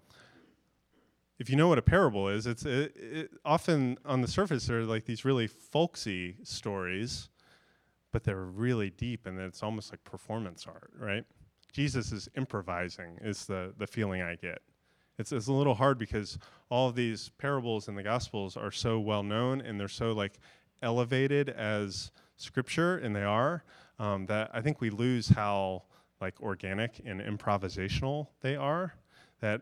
if 1.40 1.50
you 1.50 1.56
know 1.56 1.66
what 1.66 1.78
a 1.78 1.82
parable 1.82 2.28
is, 2.28 2.46
it's 2.46 2.64
it, 2.64 2.94
it, 2.94 3.30
often 3.44 3.98
on 4.04 4.20
the 4.20 4.28
surface 4.28 4.68
they're 4.68 4.84
like 4.84 5.06
these 5.06 5.24
really 5.24 5.48
folksy 5.48 6.36
stories, 6.44 7.30
but 8.12 8.22
they're 8.22 8.44
really 8.44 8.90
deep, 8.90 9.26
and 9.26 9.40
it's 9.40 9.64
almost 9.64 9.92
like 9.92 10.04
performance 10.04 10.68
art, 10.68 10.92
right? 10.96 11.24
Jesus 11.72 12.12
is 12.12 12.28
improvising, 12.36 13.18
is 13.22 13.44
the 13.46 13.74
the 13.76 13.88
feeling 13.88 14.22
I 14.22 14.36
get. 14.36 14.62
It's, 15.22 15.30
it's 15.30 15.46
a 15.46 15.52
little 15.52 15.76
hard 15.76 15.98
because 15.98 16.36
all 16.68 16.88
of 16.88 16.96
these 16.96 17.30
parables 17.38 17.86
in 17.86 17.94
the 17.94 18.02
Gospels 18.02 18.56
are 18.56 18.72
so 18.72 18.98
well 18.98 19.22
known 19.22 19.60
and 19.60 19.78
they're 19.78 19.86
so 19.86 20.10
like 20.10 20.40
elevated 20.82 21.48
as 21.48 22.10
scripture, 22.36 22.98
and 22.98 23.14
they 23.14 23.22
are, 23.22 23.62
um, 24.00 24.26
that 24.26 24.50
I 24.52 24.60
think 24.62 24.80
we 24.80 24.90
lose 24.90 25.28
how 25.28 25.84
like 26.20 26.40
organic 26.40 27.00
and 27.04 27.20
improvisational 27.20 28.26
they 28.40 28.56
are. 28.56 28.94
That 29.40 29.60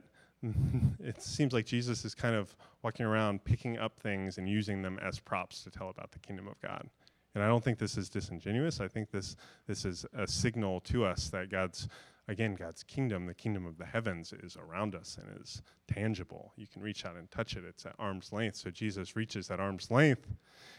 it 0.98 1.20
seems 1.20 1.52
like 1.52 1.66
Jesus 1.66 2.06
is 2.06 2.14
kind 2.14 2.34
of 2.34 2.56
walking 2.82 3.04
around 3.04 3.44
picking 3.44 3.76
up 3.76 4.00
things 4.00 4.38
and 4.38 4.48
using 4.48 4.80
them 4.80 4.98
as 5.02 5.20
props 5.20 5.62
to 5.64 5.70
tell 5.70 5.90
about 5.90 6.10
the 6.10 6.20
kingdom 6.20 6.48
of 6.48 6.58
God. 6.62 6.88
And 7.34 7.44
I 7.44 7.48
don't 7.48 7.62
think 7.62 7.78
this 7.78 7.98
is 7.98 8.08
disingenuous. 8.08 8.80
I 8.80 8.88
think 8.88 9.10
this 9.10 9.36
this 9.66 9.84
is 9.84 10.06
a 10.14 10.26
signal 10.26 10.80
to 10.80 11.04
us 11.04 11.28
that 11.28 11.50
God's 11.50 11.86
again, 12.30 12.54
God's 12.54 12.84
kingdom, 12.84 13.26
the 13.26 13.34
kingdom 13.34 13.66
of 13.66 13.76
the 13.76 13.84
heavens, 13.84 14.32
is 14.32 14.56
around 14.56 14.94
us 14.94 15.18
and 15.20 15.40
is 15.42 15.62
tangible. 15.92 16.52
You 16.56 16.68
can 16.68 16.80
reach 16.80 17.04
out 17.04 17.16
and 17.16 17.28
touch 17.30 17.56
it, 17.56 17.64
it's 17.68 17.84
at 17.84 17.96
arm's 17.98 18.32
length. 18.32 18.56
So 18.56 18.70
Jesus 18.70 19.16
reaches 19.16 19.50
at 19.50 19.58
arm's 19.58 19.90
length 19.90 20.28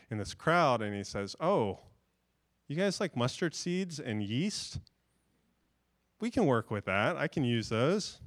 in 0.10 0.18
this 0.18 0.34
crowd 0.34 0.82
and 0.82 0.96
he 0.96 1.04
says, 1.04 1.36
Oh, 1.42 1.80
you 2.70 2.78
guys 2.78 3.02
like 3.02 3.18
mustard 3.18 3.54
seeds 3.54 4.00
and 4.00 4.24
yeast? 4.24 4.80
We 6.22 6.32
can 6.32 6.46
work 6.46 6.72
with 6.72 6.86
that. 6.86 7.18
I 7.18 7.28
can 7.28 7.44
use 7.44 7.68
those. 7.68 8.20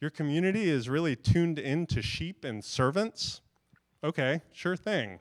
Your 0.00 0.10
community 0.10 0.70
is 0.70 0.88
really 0.88 1.16
tuned 1.16 1.58
into 1.58 2.02
sheep 2.02 2.44
and 2.44 2.64
servants? 2.64 3.40
Okay, 4.04 4.42
sure 4.52 4.76
thing. 4.76 5.18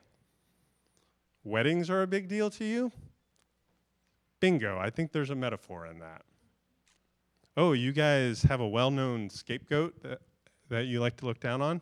Weddings 1.43 1.89
are 1.89 2.03
a 2.03 2.07
big 2.07 2.27
deal 2.27 2.51
to 2.51 2.63
you? 2.63 2.91
Bingo. 4.39 4.77
I 4.77 4.89
think 4.91 5.11
there's 5.11 5.31
a 5.31 5.35
metaphor 5.35 5.85
in 5.87 5.99
that 5.99 6.21
oh, 7.59 7.73
you 7.73 7.91
guys 7.91 8.41
have 8.43 8.61
a 8.61 8.67
well 8.67 8.89
known 8.89 9.29
scapegoat 9.29 10.01
that, 10.01 10.21
that 10.69 10.85
you 10.85 11.01
like 11.01 11.17
to 11.17 11.25
look 11.25 11.41
down 11.41 11.61
on? 11.61 11.81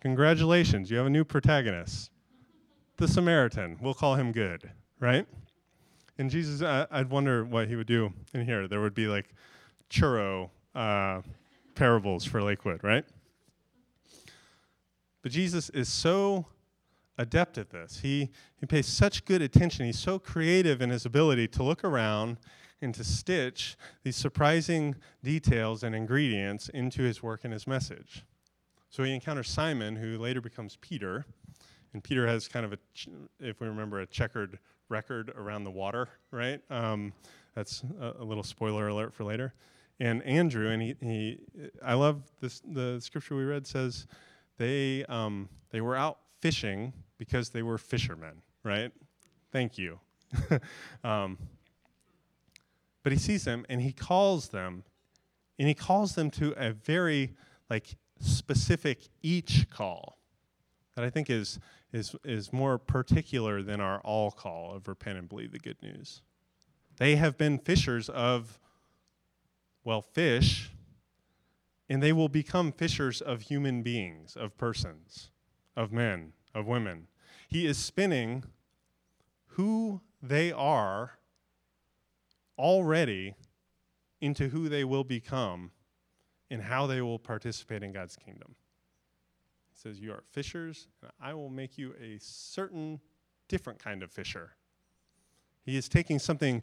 Congratulations, 0.00 0.90
you 0.90 0.98
have 0.98 1.06
a 1.06 1.10
new 1.10 1.24
protagonist. 1.24 2.10
The 2.98 3.08
Samaritan. 3.08 3.78
We'll 3.80 3.94
call 3.94 4.16
him 4.16 4.32
good, 4.32 4.70
right? 5.00 5.26
And 6.18 6.28
Jesus, 6.30 6.62
I, 6.62 6.86
would 6.98 7.10
wonder 7.10 7.44
what 7.44 7.68
he 7.68 7.76
would 7.76 7.86
do 7.86 8.12
in 8.34 8.44
here. 8.44 8.68
There 8.68 8.80
would 8.80 8.94
be 8.94 9.06
like 9.06 9.30
churro 9.88 10.50
uh, 10.74 11.22
parables 11.74 12.24
for 12.24 12.42
Lakewood, 12.42 12.84
right? 12.84 13.04
But 15.22 15.32
Jesus 15.32 15.70
is 15.70 15.88
so 15.88 16.44
adept 17.16 17.56
at 17.56 17.70
this. 17.70 18.00
He, 18.00 18.30
he 18.60 18.66
pays 18.66 18.86
such 18.86 19.24
good 19.24 19.40
attention. 19.40 19.86
He's 19.86 19.98
so 19.98 20.18
creative 20.18 20.82
in 20.82 20.90
his 20.90 21.06
ability 21.06 21.48
to 21.48 21.62
look 21.62 21.82
around 21.82 22.36
and 22.80 22.94
to 22.94 23.04
stitch 23.04 23.76
these 24.02 24.16
surprising 24.16 24.96
details 25.22 25.82
and 25.82 25.94
ingredients 25.94 26.68
into 26.68 27.02
his 27.02 27.22
work 27.22 27.40
and 27.44 27.52
his 27.52 27.66
message. 27.66 28.24
So 28.90 29.02
he 29.02 29.14
encounters 29.14 29.48
Simon, 29.48 29.96
who 29.96 30.18
later 30.18 30.40
becomes 30.40 30.76
Peter. 30.80 31.26
And 31.92 32.02
Peter 32.02 32.26
has 32.26 32.48
kind 32.48 32.64
of 32.64 32.72
a, 32.72 32.78
if 33.40 33.60
we 33.60 33.66
remember, 33.66 34.00
a 34.00 34.06
checkered 34.06 34.58
record 34.88 35.32
around 35.36 35.64
the 35.64 35.70
water, 35.70 36.08
right? 36.30 36.60
Um, 36.70 37.12
that's 37.54 37.82
a, 38.00 38.14
a, 38.20 38.24
little 38.24 38.42
spoiler 38.42 38.88
alert 38.88 39.12
for 39.12 39.24
later. 39.24 39.54
And 40.00 40.22
Andrew, 40.22 40.70
and 40.70 40.80
he, 40.80 40.96
he 41.00 41.38
I 41.84 41.94
love 41.94 42.22
this. 42.40 42.60
The 42.60 43.00
scripture 43.00 43.34
we 43.34 43.44
read 43.44 43.66
says 43.66 44.06
they 44.56 45.04
um, 45.06 45.48
they 45.70 45.80
were 45.80 45.96
out 45.96 46.18
fishing 46.40 46.92
because 47.18 47.50
they 47.50 47.62
were 47.62 47.78
fishermen, 47.78 48.42
right? 48.62 48.92
Thank 49.50 49.76
you. 49.76 49.98
um, 51.04 51.36
but 53.08 53.14
he 53.14 53.18
sees 53.18 53.44
them 53.44 53.64
and 53.70 53.80
he 53.80 53.90
calls 53.90 54.48
them, 54.48 54.84
and 55.58 55.66
he 55.66 55.72
calls 55.72 56.14
them 56.14 56.30
to 56.30 56.52
a 56.58 56.72
very 56.72 57.34
like 57.70 57.96
specific 58.20 59.08
each 59.22 59.70
call 59.70 60.18
that 60.94 61.06
I 61.06 61.08
think 61.08 61.30
is 61.30 61.58
is 61.90 62.14
is 62.22 62.52
more 62.52 62.76
particular 62.76 63.62
than 63.62 63.80
our 63.80 64.00
all 64.00 64.30
call 64.30 64.74
of 64.74 64.88
repent 64.88 65.16
and 65.16 65.26
believe 65.26 65.52
the 65.52 65.58
good 65.58 65.82
news. 65.82 66.20
They 66.98 67.16
have 67.16 67.38
been 67.38 67.58
fishers 67.58 68.10
of 68.10 68.60
well, 69.84 70.02
fish, 70.02 70.70
and 71.88 72.02
they 72.02 72.12
will 72.12 72.28
become 72.28 72.72
fishers 72.72 73.22
of 73.22 73.40
human 73.40 73.82
beings, 73.82 74.36
of 74.36 74.58
persons, 74.58 75.30
of 75.74 75.92
men, 75.92 76.34
of 76.54 76.66
women. 76.66 77.06
He 77.48 77.64
is 77.64 77.78
spinning 77.78 78.44
who 79.52 80.02
they 80.22 80.52
are 80.52 81.17
already 82.58 83.34
into 84.20 84.48
who 84.48 84.68
they 84.68 84.84
will 84.84 85.04
become 85.04 85.70
and 86.50 86.62
how 86.62 86.86
they 86.86 87.00
will 87.00 87.18
participate 87.18 87.82
in 87.82 87.92
God's 87.92 88.16
kingdom. 88.16 88.54
He 89.70 89.76
says, 89.76 90.00
You 90.00 90.12
are 90.12 90.24
fishers, 90.30 90.88
and 91.02 91.10
I 91.20 91.34
will 91.34 91.50
make 91.50 91.78
you 91.78 91.94
a 92.00 92.18
certain 92.20 93.00
different 93.48 93.78
kind 93.78 94.02
of 94.02 94.10
fisher. 94.10 94.52
He 95.64 95.76
is 95.76 95.88
taking 95.88 96.18
something 96.18 96.62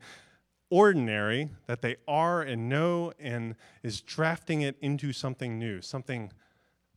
ordinary 0.69 1.51
that 1.67 1.81
they 1.81 1.95
are 2.07 2.41
and 2.41 2.67
know 2.67 3.13
and 3.19 3.55
is 3.83 4.01
drafting 4.01 4.61
it 4.61 4.75
into 4.81 5.13
something 5.13 5.59
new, 5.59 5.81
something 5.81 6.31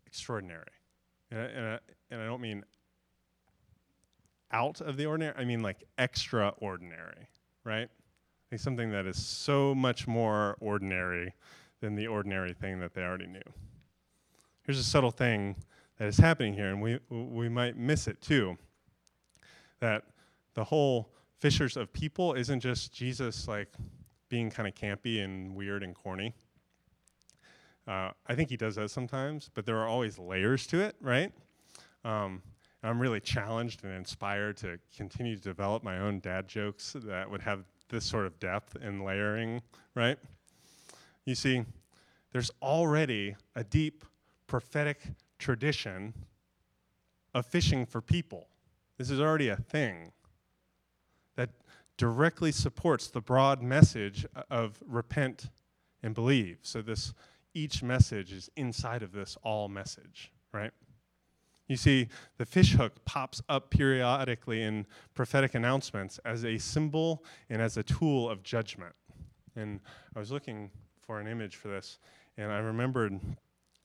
extraordinary. 0.07 0.65
And 1.31 1.41
I, 1.41 1.45
and 1.45 1.67
I, 1.67 1.79
and 2.11 2.23
I 2.23 2.25
don't 2.25 2.41
mean 2.41 2.65
out 4.51 4.81
of 4.81 4.97
the 4.97 5.07
ordinary, 5.07 5.35
I 5.37 5.45
mean 5.45 5.61
like 5.61 5.85
extraordinary, 5.99 7.29
right? 7.65 7.91
Like 8.51 8.61
something 8.61 8.91
that 8.93 9.07
is 9.07 9.23
so 9.23 9.75
much 9.75 10.07
more 10.07 10.57
ordinary 10.61 11.35
than 11.81 11.95
the 11.95 12.07
ordinary 12.07 12.55
thing 12.55 12.81
that 12.81 12.95
they 12.95 13.03
already 13.03 13.27
knew. 13.27 13.43
Here's 14.63 14.79
a 14.79 14.85
subtle 14.85 15.11
thing 15.11 15.57
that 15.99 16.09
is 16.09 16.17
happening 16.17 16.55
here, 16.55 16.69
and 16.69 16.81
we, 16.81 16.99
we 17.11 17.49
might 17.49 17.77
miss 17.77 18.07
it 18.07 18.21
too. 18.21 18.57
That 19.81 20.05
the 20.55 20.65
whole 20.65 21.11
fishers 21.39 21.77
of 21.77 21.93
people 21.93 22.35
isn't 22.35 22.61
just 22.61 22.93
Jesus 22.93 23.47
like 23.47 23.69
being 24.29 24.51
kind 24.51 24.69
of 24.69 24.75
campy 24.75 25.23
and 25.23 25.55
weird 25.55 25.83
and 25.83 25.95
corny. 25.95 26.35
Uh, 27.87 28.11
I 28.27 28.35
think 28.35 28.51
he 28.51 28.57
does 28.57 28.75
that 28.75 28.91
sometimes, 28.91 29.51
but 29.55 29.65
there 29.65 29.79
are 29.79 29.87
always 29.87 30.19
layers 30.19 30.67
to 30.69 30.81
it, 30.81 30.97
right? 31.01 31.33
Um, 32.05 32.43
I'm 32.83 33.01
really 33.01 33.21
challenged 33.21 33.85
and 33.85 33.93
inspired 33.95 34.57
to 34.59 34.79
continue 34.95 35.37
to 35.37 35.43
develop 35.43 35.83
my 35.83 35.99
own 35.99 36.21
dad 36.21 36.49
jokes 36.49 36.95
that 37.05 37.31
would 37.31 37.41
have 37.43 37.65
this 37.89 38.05
sort 38.05 38.27
of 38.27 38.39
depth 38.39 38.77
and 38.81 39.05
layering, 39.05 39.63
right? 39.95 40.19
You 41.25 41.35
see, 41.35 41.65
there's 42.33 42.51
already 42.63 43.37
a 43.55 43.65
deep 43.65 44.05
prophetic 44.47 45.01
tradition 45.39 46.15
of 47.35 47.47
fishing 47.47 47.87
for 47.87 48.01
people. 48.01 48.49
This 48.97 49.11
is 49.11 49.21
already 49.21 49.49
a 49.49 49.57
thing 49.57 50.13
that 51.37 51.51
directly 51.97 52.53
supports 52.53 53.09
the 53.09 53.21
broad 53.21 53.63
message 53.63 54.27
of 54.51 54.83
repent 54.87 55.51
and 56.03 56.15
believe. 56.15 56.59
So 56.63 56.83
this 56.83 57.13
each 57.55 57.83
message 57.83 58.33
is 58.33 58.51
inside 58.57 59.03
of 59.03 59.13
this 59.13 59.37
all 59.43 59.69
message, 59.69 60.33
right? 60.53 60.73
You 61.69 61.77
see, 61.77 62.09
the 62.39 62.47
fishhook 62.47 63.05
pops 63.05 63.43
up 63.49 63.71
periodically 63.71 64.63
in 64.63 64.87
prophetic 65.15 65.55
announcements 65.55 66.19
as 66.25 66.45
a 66.45 66.57
symbol 66.57 67.23
and 67.51 67.61
as 67.61 67.77
a 67.77 67.83
tool 67.83 68.29
of 68.29 68.43
judgment. 68.43 68.95
And 69.55 69.81
I 70.17 70.19
was 70.19 70.33
looking 70.33 70.71
for 71.01 71.21
an 71.21 71.27
image 71.27 71.57
for 71.57 71.69
this, 71.69 71.99
and 72.39 72.51
I 72.51 72.59
remembered 72.59 73.21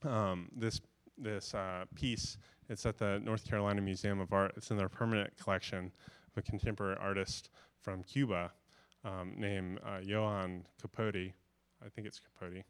um, 0.04 0.50
this 0.56 0.80
this 1.18 1.54
uh, 1.54 1.86
piece. 1.94 2.38
It's 2.70 2.86
at 2.86 2.98
the 2.98 3.20
North 3.20 3.48
Carolina 3.48 3.82
Museum 3.82 4.20
of 4.20 4.34
Art. 4.34 4.54
It's 4.56 4.72
in 4.72 4.78
their 4.78 4.90
permanent 4.90 5.36
collection 5.38 5.92
of 6.32 6.38
a 6.38 6.42
contemporary 6.42 6.98
artist 7.00 7.50
from 7.82 8.04
Cuba 8.04 8.52
um, 9.04 9.34
named 9.38 9.80
uh, 9.86 10.00
Capote. 10.82 11.34
I 11.86 11.90
think 11.90 12.08
it's 12.08 12.20
Capote. 12.20 12.64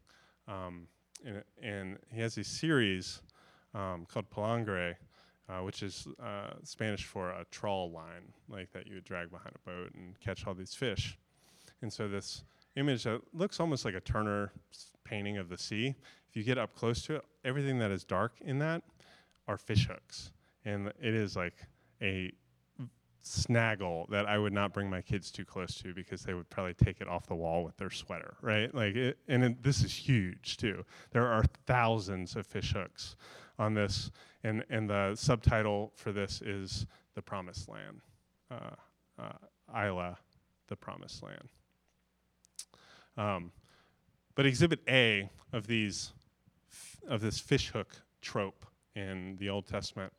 Um, 0.48 0.88
and, 1.24 1.42
and, 1.62 1.98
he 2.12 2.20
has 2.20 2.36
a 2.36 2.44
series 2.44 3.22
um, 3.74 4.06
called 4.06 4.30
Palangre, 4.30 4.94
uh, 5.48 5.58
which 5.58 5.82
is 5.82 6.06
uh, 6.22 6.54
Spanish 6.62 7.04
for 7.04 7.30
a 7.30 7.44
trawl 7.50 7.90
line, 7.90 8.32
like 8.48 8.72
that 8.72 8.86
you 8.86 8.94
would 8.94 9.04
drag 9.04 9.30
behind 9.30 9.54
a 9.54 9.68
boat 9.68 9.92
and 9.94 10.18
catch 10.20 10.46
all 10.46 10.54
these 10.54 10.74
fish. 10.74 11.18
And 11.82 11.92
so 11.92 12.08
this 12.08 12.44
image 12.76 13.04
that 13.04 13.20
looks 13.32 13.60
almost 13.60 13.84
like 13.84 13.94
a 13.94 14.00
Turner 14.00 14.52
painting 15.04 15.38
of 15.38 15.48
the 15.48 15.58
sea, 15.58 15.94
if 16.28 16.36
you 16.36 16.42
get 16.42 16.58
up 16.58 16.74
close 16.74 17.02
to 17.02 17.16
it, 17.16 17.22
everything 17.44 17.78
that 17.78 17.90
is 17.90 18.04
dark 18.04 18.32
in 18.40 18.58
that 18.58 18.82
are 19.46 19.56
fish 19.56 19.86
hooks. 19.86 20.32
And 20.64 20.88
it 21.00 21.14
is 21.14 21.36
like 21.36 21.54
a 22.00 22.32
snaggle 23.20 24.06
that 24.10 24.26
I 24.26 24.38
would 24.38 24.52
not 24.52 24.72
bring 24.72 24.90
my 24.90 25.00
kids 25.00 25.30
too 25.30 25.44
close 25.44 25.74
to 25.82 25.94
because 25.94 26.22
they 26.22 26.34
would 26.34 26.48
probably 26.50 26.74
take 26.74 27.00
it 27.00 27.08
off 27.08 27.26
the 27.26 27.34
wall 27.34 27.64
with 27.64 27.76
their 27.76 27.90
sweater, 27.90 28.36
right? 28.42 28.74
Like, 28.74 28.96
it, 28.96 29.18
and 29.28 29.44
it, 29.44 29.62
this 29.62 29.82
is 29.82 29.94
huge 29.94 30.56
too. 30.56 30.84
There 31.12 31.26
are 31.26 31.44
thousands 31.66 32.36
of 32.36 32.46
fish 32.46 32.72
hooks 32.72 33.16
on 33.58 33.74
this, 33.74 34.10
and 34.42 34.64
and 34.70 34.88
the 34.88 35.14
subtitle 35.14 35.92
for 35.96 36.12
this 36.12 36.42
is 36.42 36.86
the 37.14 37.22
Promised 37.22 37.68
Land, 37.68 38.00
uh, 38.50 39.22
uh, 39.22 39.82
Isla, 39.86 40.18
the 40.68 40.76
Promised 40.76 41.22
Land. 41.22 41.48
Um, 43.16 43.52
but 44.34 44.46
Exhibit 44.46 44.80
A 44.88 45.30
of 45.52 45.66
these 45.66 46.12
of 47.08 47.20
this 47.20 47.38
fishhook 47.38 47.94
trope 48.20 48.66
in 48.96 49.36
the 49.38 49.48
Old 49.48 49.66
Testament 49.66 50.12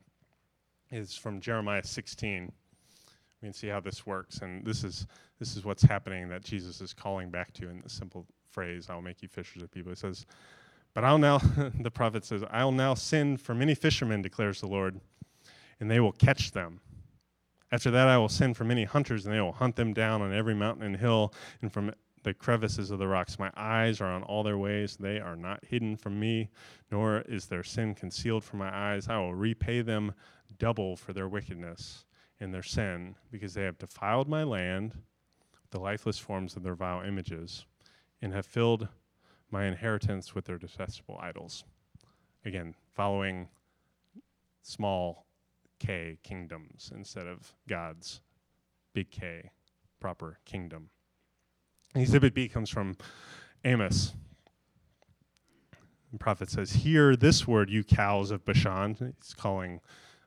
is 0.91 1.15
from 1.15 1.41
Jeremiah 1.41 1.83
16. 1.83 2.51
We 3.41 3.45
can 3.47 3.53
see 3.53 3.67
how 3.67 3.79
this 3.79 4.05
works, 4.05 4.39
and 4.39 4.65
this 4.65 4.83
is 4.83 5.07
this 5.39 5.57
is 5.57 5.65
what's 5.65 5.83
happening 5.83 6.29
that 6.29 6.43
Jesus 6.43 6.79
is 6.79 6.93
calling 6.93 7.29
back 7.29 7.53
to 7.53 7.69
in 7.69 7.81
the 7.81 7.89
simple 7.89 8.25
phrase, 8.49 8.89
"I'll 8.89 9.01
make 9.01 9.21
you 9.21 9.27
fishers 9.27 9.61
of 9.61 9.71
people." 9.71 9.91
He 9.91 9.97
says, 9.97 10.25
"But 10.95 11.03
I'll 11.03 11.17
now," 11.17 11.37
the 11.79 11.91
prophet 11.91 12.23
says, 12.25 12.43
"I'll 12.49 12.71
now 12.71 12.93
send 12.93 13.41
for 13.41 13.53
many 13.53 13.75
fishermen," 13.75 14.21
declares 14.21 14.61
the 14.61 14.67
Lord, 14.67 15.01
"and 15.79 15.91
they 15.91 15.99
will 15.99 16.13
catch 16.13 16.51
them." 16.51 16.79
After 17.69 17.91
that, 17.91 18.07
I 18.07 18.17
will 18.17 18.29
send 18.29 18.55
for 18.55 18.63
many 18.63 18.85
hunters, 18.85 19.25
and 19.25 19.35
they 19.35 19.41
will 19.41 19.51
hunt 19.51 19.75
them 19.75 19.93
down 19.93 20.21
on 20.21 20.33
every 20.33 20.55
mountain 20.55 20.85
and 20.85 20.95
hill, 20.95 21.33
and 21.61 21.71
from 21.71 21.93
the 22.23 22.33
crevices 22.33 22.91
of 22.91 22.99
the 22.99 23.07
rocks. 23.07 23.37
My 23.37 23.51
eyes 23.57 23.99
are 23.99 24.09
on 24.09 24.23
all 24.23 24.41
their 24.41 24.57
ways. 24.57 24.95
They 24.95 25.19
are 25.19 25.35
not 25.35 25.65
hidden 25.65 25.97
from 25.97 26.17
me, 26.17 26.49
nor 26.89 27.21
is 27.21 27.47
their 27.47 27.63
sin 27.63 27.93
concealed 27.93 28.45
from 28.45 28.59
my 28.59 28.73
eyes. 28.73 29.09
I 29.09 29.17
will 29.17 29.35
repay 29.35 29.81
them 29.81 30.13
double 30.57 30.95
for 30.95 31.11
their 31.11 31.27
wickedness 31.27 32.05
and 32.39 32.53
their 32.53 32.63
sin, 32.63 33.15
because 33.31 33.53
they 33.53 33.63
have 33.63 33.77
defiled 33.77 34.29
my 34.29 34.43
land, 34.43 34.93
the 35.71 35.79
lifeless 35.79 36.17
forms 36.17 36.55
of 36.55 36.63
their 36.63 36.73
vile 36.75 37.01
images, 37.01 37.65
and 38.21 38.31
have 38.31 38.45
filled 38.45 38.87
my 39.55 39.67
inheritance 39.67 40.35
with 40.35 40.43
their 40.43 40.57
detestable 40.57 41.17
idols. 41.21 41.63
Again, 42.43 42.75
following 42.93 43.47
small 44.61 45.25
k 45.79 46.17
kingdoms 46.23 46.91
instead 46.93 47.25
of 47.25 47.53
God's 47.65 48.19
big 48.93 49.09
K 49.09 49.51
proper 50.01 50.39
kingdom. 50.43 50.89
Exhibit 51.95 52.33
B 52.33 52.49
comes 52.49 52.69
from 52.69 52.97
Amos. 53.63 54.11
The 56.11 56.19
prophet 56.19 56.49
says, 56.49 56.73
Hear 56.73 57.15
this 57.15 57.47
word, 57.47 57.69
you 57.69 57.85
cows 57.85 58.31
of 58.31 58.43
Bashan. 58.43 59.15
He's 59.21 59.33
calling 59.33 59.79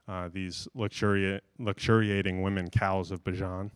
uh, 0.07 0.29
these 0.33 0.67
luxuriating 0.73 2.41
women 2.41 2.71
cows 2.71 3.11
of 3.11 3.23
Bashan 3.23 3.69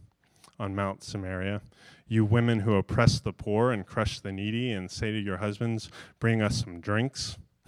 on 0.60 0.76
Mount 0.76 1.04
Samaria. 1.04 1.62
You 2.08 2.26
women 2.26 2.60
who 2.62 2.76
oppress 2.76 3.20
the 3.20 3.34
poor 3.34 3.72
and 3.72 3.86
crush 3.86 4.20
the 4.20 4.32
needy, 4.32 4.72
and 4.72 4.92
say 4.92 5.12
to 5.12 5.20
your 5.20 5.38
husbands, 5.38 5.90
Bring 6.20 6.42
us 6.42 6.60
some 6.62 6.80
drinks. 6.80 7.38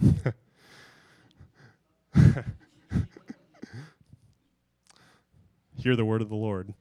Hear 5.76 5.96
the 5.96 6.04
word 6.04 6.22
of 6.22 6.28
the 6.28 6.36
Lord. 6.36 6.74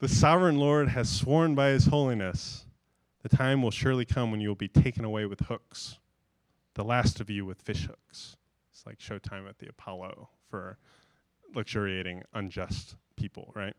The 0.00 0.08
sovereign 0.08 0.58
Lord 0.58 0.88
has 0.88 1.08
sworn 1.08 1.54
by 1.54 1.68
his 1.68 1.86
holiness, 1.86 2.66
the 3.22 3.34
time 3.34 3.62
will 3.62 3.70
surely 3.70 4.04
come 4.04 4.30
when 4.30 4.40
you 4.40 4.48
will 4.48 4.54
be 4.54 4.68
taken 4.68 5.04
away 5.04 5.24
with 5.24 5.40
hooks, 5.40 5.98
the 6.74 6.84
last 6.84 7.20
of 7.20 7.30
you 7.30 7.46
with 7.46 7.62
fish 7.62 7.86
hooks. 7.86 8.36
It's 8.70 8.84
like 8.84 8.98
showtime 8.98 9.48
at 9.48 9.58
the 9.60 9.68
Apollo 9.68 10.28
for 10.50 10.76
luxuriating 11.54 12.22
unjust 12.34 12.96
people, 13.16 13.50
right? 13.54 13.74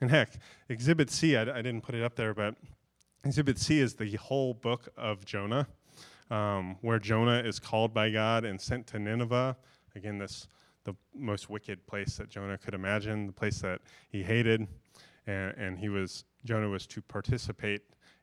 And 0.00 0.10
heck, 0.10 0.30
Exhibit 0.68 1.10
C, 1.10 1.36
I, 1.36 1.42
I 1.42 1.62
didn't 1.62 1.82
put 1.82 1.94
it 1.94 2.02
up 2.02 2.16
there, 2.16 2.34
but 2.34 2.54
Exhibit 3.24 3.58
C 3.58 3.80
is 3.80 3.94
the 3.94 4.16
whole 4.16 4.54
book 4.54 4.88
of 4.96 5.24
Jonah, 5.24 5.66
um, 6.30 6.76
where 6.82 6.98
Jonah 6.98 7.40
is 7.40 7.58
called 7.58 7.94
by 7.94 8.10
God 8.10 8.44
and 8.44 8.60
sent 8.60 8.86
to 8.88 8.98
Nineveh. 8.98 9.56
Again, 9.94 10.18
this 10.18 10.48
the 10.84 10.94
most 11.14 11.50
wicked 11.50 11.84
place 11.86 12.16
that 12.16 12.28
Jonah 12.28 12.56
could 12.56 12.72
imagine, 12.72 13.26
the 13.26 13.32
place 13.32 13.58
that 13.60 13.80
he 14.08 14.22
hated 14.22 14.68
and, 15.26 15.54
and 15.56 15.78
he 15.78 15.88
was 15.88 16.24
Jonah 16.44 16.68
was 16.68 16.86
to 16.86 17.02
participate 17.02 17.82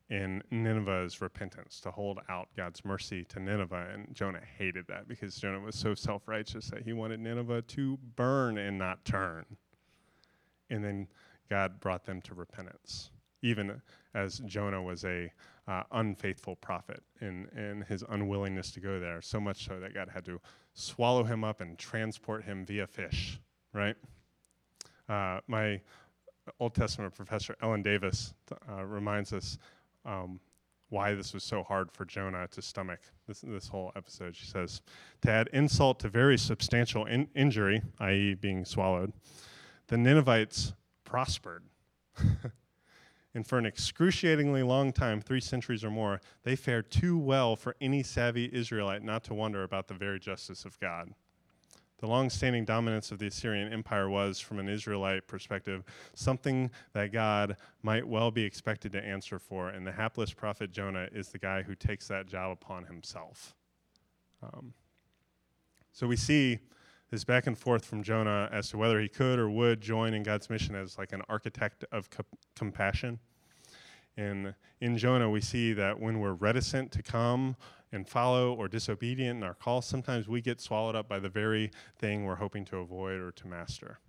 in 0.09 0.41
Nineveh's 0.51 1.21
repentance, 1.21 1.79
to 1.81 1.91
hold 1.91 2.19
out 2.29 2.49
God's 2.55 2.85
mercy 2.85 3.25
to 3.25 3.39
Nineveh. 3.39 3.87
And 3.93 4.13
Jonah 4.13 4.41
hated 4.57 4.85
that 4.87 5.07
because 5.07 5.35
Jonah 5.35 5.59
was 5.59 5.75
so 5.75 5.93
self 5.93 6.27
righteous 6.27 6.67
that 6.69 6.83
he 6.83 6.93
wanted 6.93 7.19
Nineveh 7.19 7.63
to 7.63 7.97
burn 8.15 8.57
and 8.57 8.77
not 8.77 9.03
turn. 9.05 9.45
And 10.69 10.83
then 10.83 11.07
God 11.49 11.79
brought 11.79 12.05
them 12.05 12.21
to 12.21 12.33
repentance, 12.33 13.11
even 13.41 13.81
as 14.13 14.39
Jonah 14.39 14.81
was 14.81 15.03
a 15.05 15.31
uh, 15.67 15.83
unfaithful 15.91 16.55
prophet 16.55 17.01
in, 17.21 17.47
in 17.55 17.85
his 17.87 18.03
unwillingness 18.09 18.71
to 18.71 18.79
go 18.79 18.99
there, 18.99 19.21
so 19.21 19.39
much 19.39 19.65
so 19.65 19.79
that 19.79 19.93
God 19.93 20.09
had 20.13 20.25
to 20.25 20.39
swallow 20.73 21.23
him 21.23 21.43
up 21.43 21.61
and 21.61 21.77
transport 21.77 22.43
him 22.43 22.65
via 22.65 22.87
fish, 22.87 23.39
right? 23.73 23.95
Uh, 25.07 25.39
my 25.47 25.79
Old 26.59 26.75
Testament 26.75 27.15
professor 27.15 27.55
Ellen 27.61 27.81
Davis 27.81 28.33
uh, 28.69 28.83
reminds 28.83 29.31
us 29.31 29.57
um, 30.05 30.39
why 30.89 31.13
this 31.13 31.33
was 31.33 31.43
so 31.43 31.63
hard 31.63 31.91
for 31.91 32.05
Jonah 32.05 32.47
to 32.49 32.61
stomach 32.61 32.99
this, 33.27 33.41
this 33.41 33.67
whole 33.67 33.91
episode. 33.95 34.35
She 34.35 34.45
says, 34.45 34.81
To 35.21 35.31
add 35.31 35.49
insult 35.53 35.99
to 36.01 36.09
very 36.09 36.37
substantial 36.37 37.05
in- 37.05 37.29
injury, 37.35 37.81
i.e., 37.99 38.35
being 38.35 38.65
swallowed, 38.65 39.13
the 39.87 39.97
Ninevites 39.97 40.73
prospered. 41.03 41.63
and 43.33 43.45
for 43.45 43.57
an 43.57 43.65
excruciatingly 43.65 44.63
long 44.63 44.91
time, 44.91 45.21
three 45.21 45.41
centuries 45.41 45.83
or 45.83 45.89
more, 45.89 46.21
they 46.43 46.55
fared 46.55 46.91
too 46.91 47.17
well 47.17 47.55
for 47.55 47.75
any 47.81 48.03
savvy 48.03 48.49
Israelite 48.53 49.03
not 49.03 49.23
to 49.25 49.33
wonder 49.33 49.63
about 49.63 49.87
the 49.87 49.93
very 49.93 50.19
justice 50.19 50.65
of 50.65 50.79
God. 50.79 51.13
The 52.03 52.07
long 52.07 52.29
standing 52.29 52.65
dominance 52.65 53.13
of 53.13 53.19
the 53.19 53.27
Assyrian 53.27 53.71
Empire 53.71 54.09
was, 54.09 54.37
from 54.37 54.59
an 54.59 54.67
Israelite 54.67 55.25
perspective, 55.25 55.85
something 56.13 56.69
that 56.91 57.13
God 57.13 57.55
might 57.81 58.05
well 58.05 58.29
be 58.29 58.43
expected 58.43 58.91
to 58.91 59.01
answer 59.01 59.39
for, 59.39 59.69
and 59.69 59.87
the 59.87 59.91
hapless 59.93 60.33
prophet 60.33 60.73
Jonah 60.73 61.07
is 61.13 61.29
the 61.29 61.39
guy 61.39 61.61
who 61.61 61.75
takes 61.75 62.09
that 62.09 62.27
job 62.27 62.51
upon 62.51 62.83
himself. 62.83 63.55
Um, 64.43 64.73
so 65.93 66.05
we 66.05 66.17
see 66.17 66.59
this 67.13 67.23
back 67.23 67.45
and 67.45 67.55
forth 67.55 67.85
from 67.85 68.01
Jonah 68.01 68.49
as 68.51 68.69
to 68.69 68.77
whether 68.79 68.99
he 68.99 69.07
could 69.07 69.37
or 69.37 69.47
would 69.47 69.79
join 69.79 70.15
in 70.15 70.23
God's 70.23 70.49
mission 70.49 70.73
as 70.73 70.97
like 70.97 71.13
an 71.13 71.21
architect 71.29 71.85
of 71.91 72.09
co- 72.09 72.25
compassion. 72.55 73.19
And 74.17 74.55
in 74.81 74.97
Jonah, 74.97 75.29
we 75.29 75.39
see 75.39 75.73
that 75.73 75.99
when 75.99 76.19
we're 76.19 76.33
reticent 76.33 76.91
to 76.93 77.03
come 77.03 77.55
and 77.91 78.09
follow 78.09 78.55
or 78.55 78.67
disobedient 78.67 79.37
in 79.37 79.43
our 79.43 79.53
call, 79.53 79.83
sometimes 79.83 80.27
we 80.27 80.41
get 80.41 80.59
swallowed 80.59 80.95
up 80.95 81.07
by 81.07 81.19
the 81.19 81.29
very 81.29 81.69
thing 81.99 82.25
we're 82.25 82.33
hoping 82.33 82.65
to 82.65 82.77
avoid 82.77 83.21
or 83.21 83.31
to 83.33 83.47
master. 83.47 83.99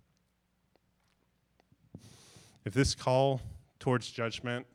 If 2.65 2.73
this 2.73 2.95
call 2.95 3.39
towards 3.77 4.09
judgment, 4.09 4.65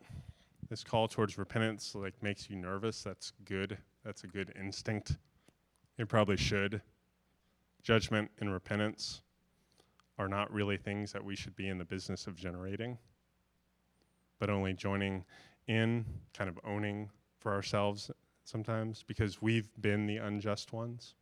this 0.68 0.84
call 0.84 1.08
towards 1.08 1.36
repentance 1.36 1.96
like 1.96 2.14
makes 2.22 2.48
you 2.48 2.54
nervous, 2.54 3.02
that's 3.02 3.32
good. 3.44 3.76
That's 4.04 4.22
a 4.22 4.28
good 4.28 4.52
instinct. 4.56 5.16
It 5.98 6.08
probably 6.08 6.36
should. 6.36 6.80
Judgment 7.82 8.30
and 8.40 8.52
repentance 8.52 9.22
are 10.18 10.28
not 10.28 10.52
really 10.52 10.76
things 10.76 11.12
that 11.12 11.24
we 11.24 11.34
should 11.34 11.56
be 11.56 11.68
in 11.68 11.78
the 11.78 11.84
business 11.84 12.26
of 12.26 12.36
generating, 12.36 12.98
but 14.38 14.50
only 14.50 14.74
joining 14.74 15.24
in, 15.66 16.04
kind 16.34 16.50
of 16.50 16.58
owning 16.64 17.08
for 17.38 17.52
ourselves 17.52 18.10
sometimes 18.44 19.02
because 19.06 19.40
we've 19.40 19.70
been 19.80 20.06
the 20.06 20.18
unjust 20.18 20.72
ones. 20.72 21.14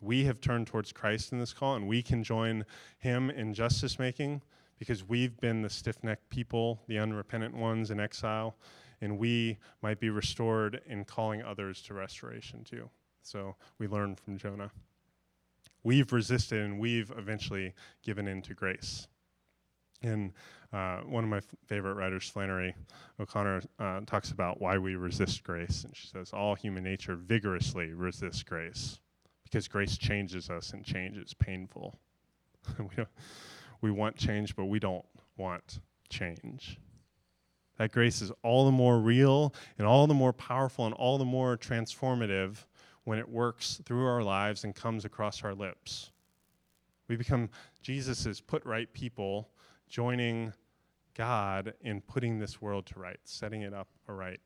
We 0.00 0.24
have 0.24 0.40
turned 0.40 0.68
towards 0.68 0.92
Christ 0.92 1.32
in 1.32 1.40
this 1.40 1.52
call, 1.52 1.74
and 1.74 1.88
we 1.88 2.02
can 2.02 2.22
join 2.22 2.64
him 2.98 3.30
in 3.30 3.52
justice 3.52 3.98
making 3.98 4.42
because 4.78 5.02
we've 5.06 5.38
been 5.40 5.60
the 5.60 5.70
stiff 5.70 6.02
necked 6.04 6.30
people, 6.30 6.80
the 6.86 6.98
unrepentant 6.98 7.54
ones 7.54 7.90
in 7.90 7.98
exile, 7.98 8.56
and 9.00 9.18
we 9.18 9.58
might 9.82 9.98
be 9.98 10.08
restored 10.08 10.80
in 10.86 11.04
calling 11.04 11.42
others 11.42 11.82
to 11.82 11.94
restoration 11.94 12.62
too. 12.62 12.88
So 13.28 13.56
we 13.78 13.86
learn 13.86 14.16
from 14.16 14.38
Jonah. 14.38 14.70
We've 15.84 16.10
resisted 16.12 16.64
and 16.64 16.80
we've 16.80 17.12
eventually 17.16 17.74
given 18.02 18.26
in 18.26 18.40
to 18.42 18.54
grace. 18.54 19.06
And 20.02 20.32
uh, 20.72 20.98
one 21.00 21.24
of 21.24 21.30
my 21.30 21.38
f- 21.38 21.54
favorite 21.66 21.94
writers, 21.94 22.28
Flannery 22.28 22.74
O'Connor, 23.20 23.62
uh, 23.78 24.00
talks 24.06 24.30
about 24.30 24.62
why 24.62 24.78
we 24.78 24.96
resist 24.96 25.42
grace. 25.44 25.84
And 25.84 25.94
she 25.94 26.06
says, 26.06 26.32
All 26.32 26.54
human 26.54 26.84
nature 26.84 27.16
vigorously 27.16 27.92
resists 27.92 28.42
grace 28.42 28.98
because 29.44 29.68
grace 29.68 29.98
changes 29.98 30.48
us 30.48 30.72
and 30.72 30.82
change 30.82 31.18
is 31.18 31.34
painful. 31.34 31.98
we, 32.78 33.04
we 33.82 33.90
want 33.90 34.16
change, 34.16 34.56
but 34.56 34.66
we 34.66 34.78
don't 34.78 35.04
want 35.36 35.80
change. 36.08 36.78
That 37.76 37.92
grace 37.92 38.22
is 38.22 38.32
all 38.42 38.64
the 38.64 38.72
more 38.72 38.98
real 38.98 39.54
and 39.76 39.86
all 39.86 40.06
the 40.06 40.14
more 40.14 40.32
powerful 40.32 40.86
and 40.86 40.94
all 40.94 41.18
the 41.18 41.24
more 41.24 41.56
transformative 41.58 42.64
when 43.08 43.18
it 43.18 43.26
works 43.26 43.80
through 43.86 44.06
our 44.06 44.22
lives 44.22 44.64
and 44.64 44.74
comes 44.74 45.06
across 45.06 45.42
our 45.42 45.54
lips. 45.54 46.10
We 47.08 47.16
become 47.16 47.48
Jesus's 47.80 48.38
put 48.38 48.62
right 48.66 48.92
people 48.92 49.48
joining 49.88 50.52
God 51.14 51.72
in 51.80 52.02
putting 52.02 52.38
this 52.38 52.60
world 52.60 52.84
to 52.88 52.98
rights, 52.98 53.32
setting 53.32 53.62
it 53.62 53.72
up 53.72 53.88
aright. 54.10 54.40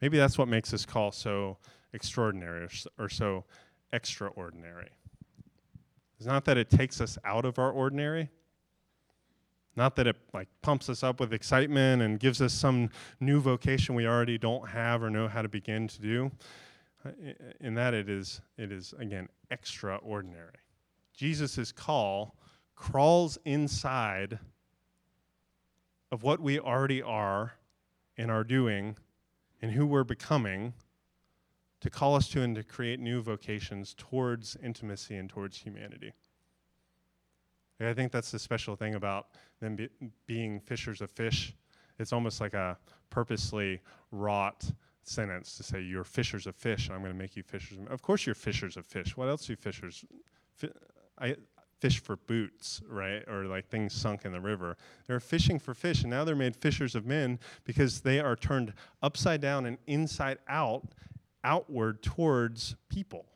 Maybe 0.00 0.18
that's 0.18 0.36
what 0.36 0.48
makes 0.48 0.72
this 0.72 0.84
call 0.84 1.12
so 1.12 1.58
extraordinary 1.92 2.66
or, 2.98 3.08
so 3.08 3.44
extraordinary. 3.92 4.90
It's 6.18 6.26
not 6.26 6.44
that 6.46 6.58
it 6.58 6.68
takes 6.68 7.00
us 7.00 7.18
out 7.24 7.44
of 7.44 7.60
our 7.60 7.70
ordinary, 7.70 8.30
not 9.76 9.96
that 9.96 10.06
it 10.06 10.16
like 10.34 10.48
pumps 10.60 10.88
us 10.88 11.02
up 11.02 11.20
with 11.20 11.32
excitement 11.32 12.02
and 12.02 12.20
gives 12.20 12.42
us 12.42 12.52
some 12.52 12.90
new 13.20 13.40
vocation 13.40 13.94
we 13.94 14.06
already 14.06 14.38
don't 14.38 14.68
have 14.68 15.02
or 15.02 15.10
know 15.10 15.28
how 15.28 15.42
to 15.42 15.48
begin 15.48 15.88
to 15.88 16.00
do. 16.00 16.30
Uh, 17.04 17.10
in 17.60 17.74
that 17.74 17.94
it 17.94 18.08
is 18.08 18.40
it 18.56 18.70
is 18.70 18.94
again 18.98 19.28
extraordinary. 19.50 20.54
Jesus' 21.14 21.72
call 21.72 22.36
crawls 22.74 23.38
inside 23.44 24.38
of 26.10 26.22
what 26.22 26.40
we 26.40 26.58
already 26.58 27.00
are 27.00 27.54
and 28.16 28.30
are 28.30 28.44
doing 28.44 28.96
and 29.60 29.72
who 29.72 29.86
we're 29.86 30.04
becoming 30.04 30.74
to 31.80 31.90
call 31.90 32.14
us 32.14 32.28
to 32.28 32.42
and 32.42 32.54
to 32.54 32.62
create 32.62 33.00
new 33.00 33.20
vocations 33.20 33.94
towards 33.94 34.56
intimacy 34.62 35.16
and 35.16 35.28
towards 35.28 35.58
humanity. 35.58 36.12
And 37.82 37.90
I 37.90 37.94
think 37.94 38.12
that's 38.12 38.30
the 38.30 38.38
special 38.38 38.76
thing 38.76 38.94
about 38.94 39.26
them 39.58 39.74
be, 39.74 39.88
being 40.24 40.60
fishers 40.60 41.00
of 41.00 41.10
fish. 41.10 41.52
It's 41.98 42.12
almost 42.12 42.40
like 42.40 42.54
a 42.54 42.78
purposely 43.10 43.80
wrought 44.12 44.70
sentence 45.02 45.56
to 45.56 45.64
say, 45.64 45.80
You're 45.80 46.04
fishers 46.04 46.46
of 46.46 46.54
fish, 46.54 46.86
and 46.86 46.94
I'm 46.94 47.02
going 47.02 47.12
to 47.12 47.18
make 47.18 47.34
you 47.34 47.42
fishers. 47.42 47.78
Of, 47.78 47.90
of 47.90 48.00
course, 48.00 48.24
you're 48.24 48.36
fishers 48.36 48.76
of 48.76 48.86
fish. 48.86 49.16
What 49.16 49.28
else 49.28 49.46
do 49.46 49.56
fishers? 49.56 50.04
Fi- 50.54 50.70
I, 51.18 51.34
fish 51.80 52.00
for 52.00 52.14
boots, 52.14 52.82
right? 52.88 53.28
Or 53.28 53.46
like 53.46 53.66
things 53.66 53.92
sunk 53.92 54.24
in 54.24 54.30
the 54.30 54.40
river. 54.40 54.76
They're 55.08 55.18
fishing 55.18 55.58
for 55.58 55.74
fish, 55.74 56.02
and 56.02 56.10
now 56.10 56.22
they're 56.22 56.36
made 56.36 56.54
fishers 56.54 56.94
of 56.94 57.04
men 57.04 57.40
because 57.64 58.02
they 58.02 58.20
are 58.20 58.36
turned 58.36 58.74
upside 59.02 59.40
down 59.40 59.66
and 59.66 59.76
inside 59.88 60.38
out, 60.46 60.86
outward 61.42 62.00
towards 62.00 62.76
people. 62.88 63.26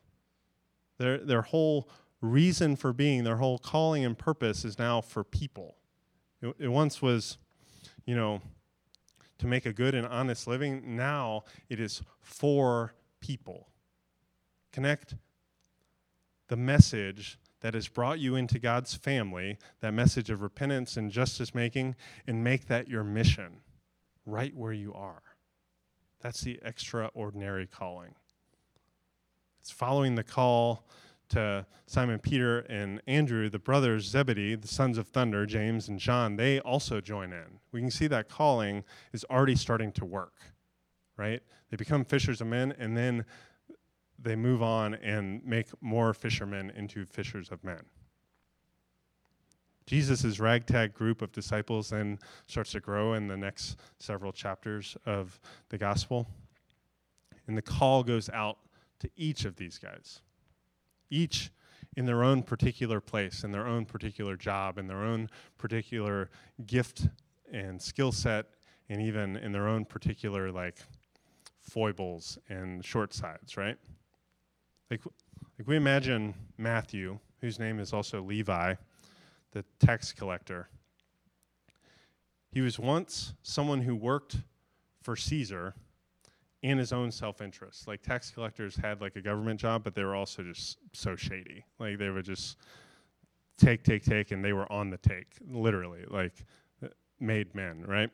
Their, 0.98 1.18
their 1.18 1.42
whole 1.42 1.88
reason 2.20 2.76
for 2.76 2.92
being, 2.92 3.24
their 3.24 3.36
whole 3.36 3.58
calling 3.58 4.04
and 4.04 4.16
purpose 4.16 4.64
is 4.64 4.78
now 4.78 5.00
for 5.00 5.24
people. 5.24 5.76
It, 6.40 6.54
it 6.58 6.68
once 6.68 7.00
was, 7.02 7.38
you 8.04 8.14
know, 8.14 8.40
to 9.38 9.46
make 9.46 9.66
a 9.66 9.72
good 9.72 9.94
and 9.94 10.06
honest 10.06 10.46
living. 10.46 10.96
Now 10.96 11.44
it 11.68 11.80
is 11.80 12.02
for 12.20 12.94
people. 13.20 13.68
Connect 14.72 15.14
the 16.48 16.56
message 16.56 17.38
that 17.60 17.74
has 17.74 17.88
brought 17.88 18.18
you 18.18 18.36
into 18.36 18.58
God's 18.58 18.94
family, 18.94 19.58
that 19.80 19.92
message 19.92 20.30
of 20.30 20.42
repentance 20.42 20.96
and 20.96 21.10
justice 21.10 21.54
making, 21.54 21.96
and 22.26 22.44
make 22.44 22.66
that 22.68 22.88
your 22.88 23.02
mission 23.02 23.60
right 24.24 24.54
where 24.54 24.72
you 24.72 24.92
are. 24.94 25.22
That's 26.20 26.40
the 26.42 26.58
extraordinary 26.62 27.66
calling. 27.66 28.14
It's 29.60 29.70
following 29.70 30.14
the 30.14 30.24
call 30.24 30.86
to 31.30 31.66
Simon 31.86 32.18
Peter 32.18 32.60
and 32.60 33.00
Andrew, 33.06 33.48
the 33.48 33.58
brothers 33.58 34.04
Zebedee, 34.04 34.54
the 34.54 34.68
sons 34.68 34.98
of 34.98 35.08
thunder, 35.08 35.46
James 35.46 35.88
and 35.88 35.98
John, 35.98 36.36
they 36.36 36.60
also 36.60 37.00
join 37.00 37.32
in. 37.32 37.60
We 37.72 37.80
can 37.80 37.90
see 37.90 38.06
that 38.08 38.28
calling 38.28 38.84
is 39.12 39.24
already 39.30 39.56
starting 39.56 39.92
to 39.92 40.04
work, 40.04 40.34
right? 41.16 41.42
They 41.70 41.76
become 41.76 42.04
fishers 42.04 42.40
of 42.40 42.46
men, 42.46 42.74
and 42.78 42.96
then 42.96 43.24
they 44.18 44.36
move 44.36 44.62
on 44.62 44.94
and 44.94 45.44
make 45.44 45.68
more 45.80 46.14
fishermen 46.14 46.70
into 46.70 47.04
fishers 47.04 47.50
of 47.50 47.62
men. 47.64 47.82
Jesus' 49.86 50.40
ragtag 50.40 50.94
group 50.94 51.22
of 51.22 51.30
disciples 51.30 51.90
then 51.90 52.18
starts 52.48 52.72
to 52.72 52.80
grow 52.80 53.14
in 53.14 53.28
the 53.28 53.36
next 53.36 53.76
several 53.98 54.32
chapters 54.32 54.96
of 55.06 55.38
the 55.68 55.78
gospel. 55.78 56.26
And 57.46 57.56
the 57.56 57.62
call 57.62 58.02
goes 58.02 58.28
out 58.30 58.58
to 58.98 59.10
each 59.16 59.44
of 59.44 59.56
these 59.56 59.78
guys, 59.78 60.22
each 61.10 61.50
in 61.96 62.06
their 62.06 62.22
own 62.22 62.42
particular 62.42 63.00
place, 63.00 63.42
in 63.44 63.52
their 63.52 63.66
own 63.66 63.84
particular 63.86 64.36
job, 64.36 64.78
in 64.78 64.86
their 64.86 65.02
own 65.02 65.28
particular 65.56 66.30
gift 66.66 67.08
and 67.52 67.80
skill 67.80 68.12
set, 68.12 68.46
and 68.88 69.00
even 69.00 69.36
in 69.36 69.52
their 69.52 69.66
own 69.66 69.84
particular 69.84 70.52
like 70.52 70.76
foibles 71.60 72.38
and 72.48 72.84
short 72.84 73.14
sides, 73.14 73.56
right? 73.56 73.76
Like, 74.90 75.00
like 75.58 75.66
we 75.66 75.76
imagine 75.76 76.34
Matthew, 76.58 77.18
whose 77.40 77.58
name 77.58 77.80
is 77.80 77.92
also 77.92 78.22
Levi, 78.22 78.74
the 79.52 79.64
tax 79.80 80.12
collector. 80.12 80.68
He 82.52 82.60
was 82.60 82.78
once 82.78 83.34
someone 83.42 83.82
who 83.82 83.94
worked 83.94 84.36
for 85.02 85.16
Caesar 85.16 85.74
in 86.66 86.78
his 86.78 86.92
own 86.92 87.12
self-interest. 87.12 87.86
Like 87.86 88.02
tax 88.02 88.30
collectors 88.30 88.74
had 88.74 89.00
like 89.00 89.14
a 89.14 89.20
government 89.20 89.60
job, 89.60 89.84
but 89.84 89.94
they 89.94 90.02
were 90.02 90.16
also 90.16 90.42
just 90.42 90.78
so 90.92 91.14
shady. 91.14 91.64
Like 91.78 91.98
they 91.98 92.10
would 92.10 92.24
just 92.24 92.58
take, 93.56 93.84
take, 93.84 94.04
take, 94.04 94.32
and 94.32 94.44
they 94.44 94.52
were 94.52 94.70
on 94.70 94.90
the 94.90 94.96
take, 94.98 95.28
literally, 95.48 96.04
like 96.08 96.44
uh, 96.84 96.88
made 97.20 97.54
men, 97.54 97.84
right? 97.86 98.10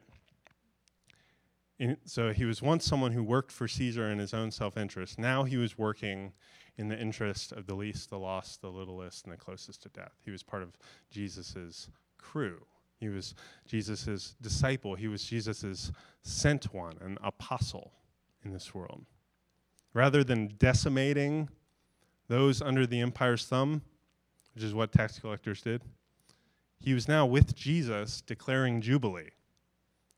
in, 1.78 1.96
so 2.04 2.30
he 2.30 2.44
was 2.44 2.60
once 2.60 2.84
someone 2.84 3.12
who 3.12 3.24
worked 3.24 3.50
for 3.50 3.66
Caesar 3.66 4.10
in 4.10 4.18
his 4.18 4.34
own 4.34 4.50
self 4.50 4.76
interest. 4.76 5.18
Now 5.18 5.44
he 5.44 5.56
was 5.56 5.78
working 5.78 6.32
in 6.76 6.88
the 6.88 6.98
interest 6.98 7.52
of 7.52 7.66
the 7.66 7.74
least, 7.74 8.10
the 8.10 8.18
lost, 8.18 8.60
the 8.60 8.70
littlest, 8.70 9.24
and 9.24 9.32
the 9.32 9.38
closest 9.38 9.82
to 9.84 9.88
death. 9.88 10.12
He 10.24 10.30
was 10.30 10.42
part 10.42 10.62
of 10.62 10.76
Jesus's 11.10 11.88
crew. 12.18 12.66
He 13.00 13.08
was 13.08 13.34
Jesus' 13.66 14.36
disciple. 14.42 14.94
He 14.94 15.08
was 15.08 15.24
Jesus' 15.24 15.90
sent 16.22 16.72
one, 16.74 16.98
an 17.00 17.16
apostle 17.22 17.92
in 18.44 18.52
this 18.52 18.74
world. 18.74 19.04
Rather 19.94 20.24
than 20.24 20.54
decimating 20.58 21.48
those 22.28 22.62
under 22.62 22.86
the 22.86 23.00
empire's 23.00 23.46
thumb, 23.46 23.82
which 24.54 24.64
is 24.64 24.74
what 24.74 24.92
tax 24.92 25.18
collectors 25.18 25.62
did, 25.62 25.82
he 26.80 26.94
was 26.94 27.06
now 27.06 27.24
with 27.26 27.54
Jesus 27.54 28.20
declaring 28.20 28.80
Jubilee. 28.80 29.30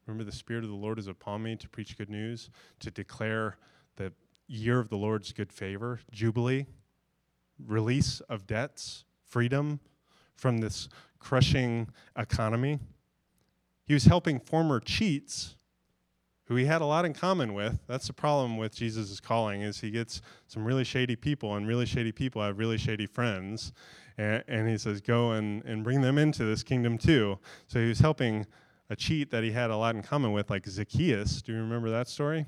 Remember, 0.06 0.24
the 0.24 0.36
Spirit 0.36 0.64
of 0.64 0.70
the 0.70 0.76
Lord 0.76 0.98
is 0.98 1.08
upon 1.08 1.42
me 1.42 1.56
to 1.56 1.68
preach 1.68 1.96
good 1.96 2.10
news, 2.10 2.50
to 2.80 2.90
declare 2.90 3.56
the 3.96 4.12
year 4.46 4.78
of 4.78 4.88
the 4.88 4.96
Lord's 4.96 5.32
good 5.32 5.52
favor, 5.52 6.00
Jubilee, 6.10 6.66
release 7.58 8.20
of 8.20 8.46
debts, 8.46 9.04
freedom 9.26 9.80
from 10.36 10.58
this 10.58 10.88
crushing 11.18 11.88
economy. 12.16 12.78
He 13.86 13.94
was 13.94 14.04
helping 14.04 14.40
former 14.40 14.80
cheats 14.80 15.56
who 16.44 16.56
he 16.56 16.66
had 16.66 16.82
a 16.82 16.86
lot 16.86 17.04
in 17.04 17.14
common 17.14 17.54
with. 17.54 17.80
That's 17.86 18.06
the 18.06 18.12
problem 18.12 18.56
with 18.56 18.74
Jesus' 18.74 19.20
calling 19.20 19.62
is 19.62 19.80
he 19.80 19.90
gets 19.90 20.20
some 20.46 20.64
really 20.64 20.84
shady 20.84 21.16
people, 21.16 21.54
and 21.54 21.66
really 21.66 21.86
shady 21.86 22.12
people 22.12 22.42
have 22.42 22.58
really 22.58 22.78
shady 22.78 23.06
friends. 23.06 23.72
And, 24.18 24.44
and 24.46 24.68
he 24.68 24.78
says, 24.78 25.00
go 25.00 25.32
and, 25.32 25.64
and 25.64 25.82
bring 25.82 26.00
them 26.00 26.18
into 26.18 26.44
this 26.44 26.62
kingdom 26.62 26.98
too. 26.98 27.38
So 27.66 27.80
he 27.80 27.88
was 27.88 27.98
helping 27.98 28.46
a 28.90 28.96
cheat 28.96 29.30
that 29.30 29.42
he 29.42 29.52
had 29.52 29.70
a 29.70 29.76
lot 29.76 29.96
in 29.96 30.02
common 30.02 30.32
with, 30.32 30.50
like 30.50 30.66
Zacchaeus. 30.66 31.42
Do 31.42 31.52
you 31.52 31.58
remember 31.58 31.90
that 31.90 32.08
story? 32.08 32.46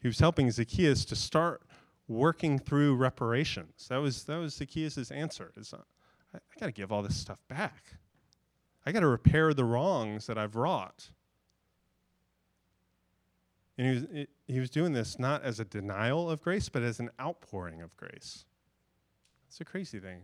He 0.00 0.08
was 0.08 0.18
helping 0.18 0.50
Zacchaeus 0.50 1.04
to 1.06 1.16
start 1.16 1.62
working 2.08 2.58
through 2.58 2.96
reparations. 2.96 3.86
That 3.88 3.98
was 3.98 4.24
that 4.24 4.36
was 4.36 4.54
Zacchaeus' 4.54 5.10
answer. 5.10 5.52
Is 5.56 5.72
I, 5.72 6.36
I 6.36 6.60
got 6.60 6.66
to 6.66 6.72
give 6.72 6.92
all 6.92 7.02
this 7.02 7.16
stuff 7.16 7.38
back. 7.48 7.84
I 8.84 8.92
got 8.92 9.00
to 9.00 9.06
repair 9.06 9.54
the 9.54 9.64
wrongs 9.64 10.26
that 10.26 10.36
I've 10.36 10.56
wrought. 10.56 11.08
And 13.76 13.86
he 13.86 13.94
was, 13.94 14.26
he 14.46 14.60
was 14.60 14.70
doing 14.70 14.92
this 14.92 15.18
not 15.18 15.42
as 15.42 15.58
a 15.58 15.64
denial 15.64 16.30
of 16.30 16.42
grace, 16.42 16.68
but 16.68 16.82
as 16.82 17.00
an 17.00 17.10
outpouring 17.20 17.82
of 17.82 17.96
grace. 17.96 18.44
It's 19.48 19.60
a 19.60 19.64
crazy 19.64 19.98
thing. 19.98 20.22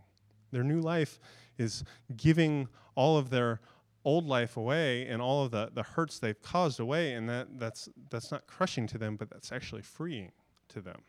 Their 0.53 0.65
new 0.65 0.81
life 0.81 1.19
is 1.59 1.85
giving 2.17 2.69
all 2.95 3.17
of 3.17 3.31
their 3.31 3.61
old 4.05 4.27
life 4.27 4.57
away 4.57 5.07
and 5.07 5.21
all 5.21 5.45
of 5.45 5.51
the, 5.51 5.71
the 5.73 5.83
hurts 5.83 6.19
they've 6.19 6.41
caused 6.41 6.81
away, 6.81 7.13
and 7.13 7.29
that, 7.29 7.59
that's, 7.59 7.89
that's 8.09 8.31
not 8.31 8.47
crushing 8.47 8.87
to 8.89 8.99
them, 8.99 9.17
but 9.17 9.31
that's 9.31 9.53
actually 9.53 9.83
freeing 9.83 10.33
to 10.69 10.81
them. 10.81 11.03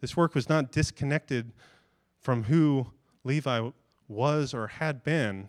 This 0.00 0.16
work 0.16 0.34
was 0.34 0.48
not 0.48 0.70
disconnected 0.70 1.52
from 2.20 2.44
who 2.44 2.92
Levi 3.24 3.70
was 4.06 4.54
or 4.54 4.68
had 4.68 5.02
been. 5.02 5.48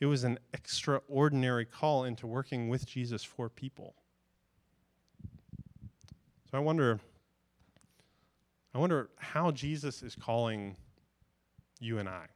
It 0.00 0.06
was 0.06 0.24
an 0.24 0.38
extraordinary 0.54 1.66
call 1.66 2.04
into 2.04 2.26
working 2.26 2.68
with 2.68 2.86
Jesus 2.86 3.22
for 3.22 3.48
people. 3.48 3.94
So 6.50 6.58
I 6.58 6.60
wonder 6.60 7.00
I 8.74 8.78
wonder 8.78 9.08
how 9.16 9.50
Jesus 9.50 10.02
is 10.02 10.14
calling 10.14 10.76
you 11.80 11.98
and 11.98 12.08
I 12.08 12.28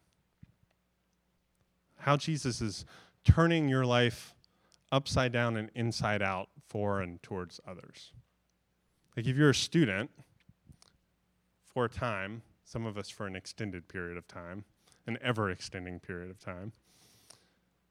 how 2.02 2.16
Jesus 2.16 2.60
is 2.60 2.84
turning 3.24 3.68
your 3.68 3.86
life 3.86 4.34
upside 4.90 5.32
down 5.32 5.56
and 5.56 5.70
inside 5.74 6.20
out 6.20 6.48
for 6.66 7.00
and 7.00 7.22
towards 7.22 7.60
others. 7.66 8.12
Like 9.16 9.26
if 9.26 9.36
you're 9.36 9.50
a 9.50 9.54
student 9.54 10.10
for 11.72 11.84
a 11.84 11.88
time, 11.88 12.42
some 12.64 12.86
of 12.86 12.98
us 12.98 13.08
for 13.08 13.26
an 13.26 13.36
extended 13.36 13.88
period 13.88 14.16
of 14.16 14.26
time, 14.26 14.64
an 15.06 15.16
ever 15.22 15.50
extending 15.50 16.00
period 16.00 16.30
of 16.30 16.40
time, 16.40 16.72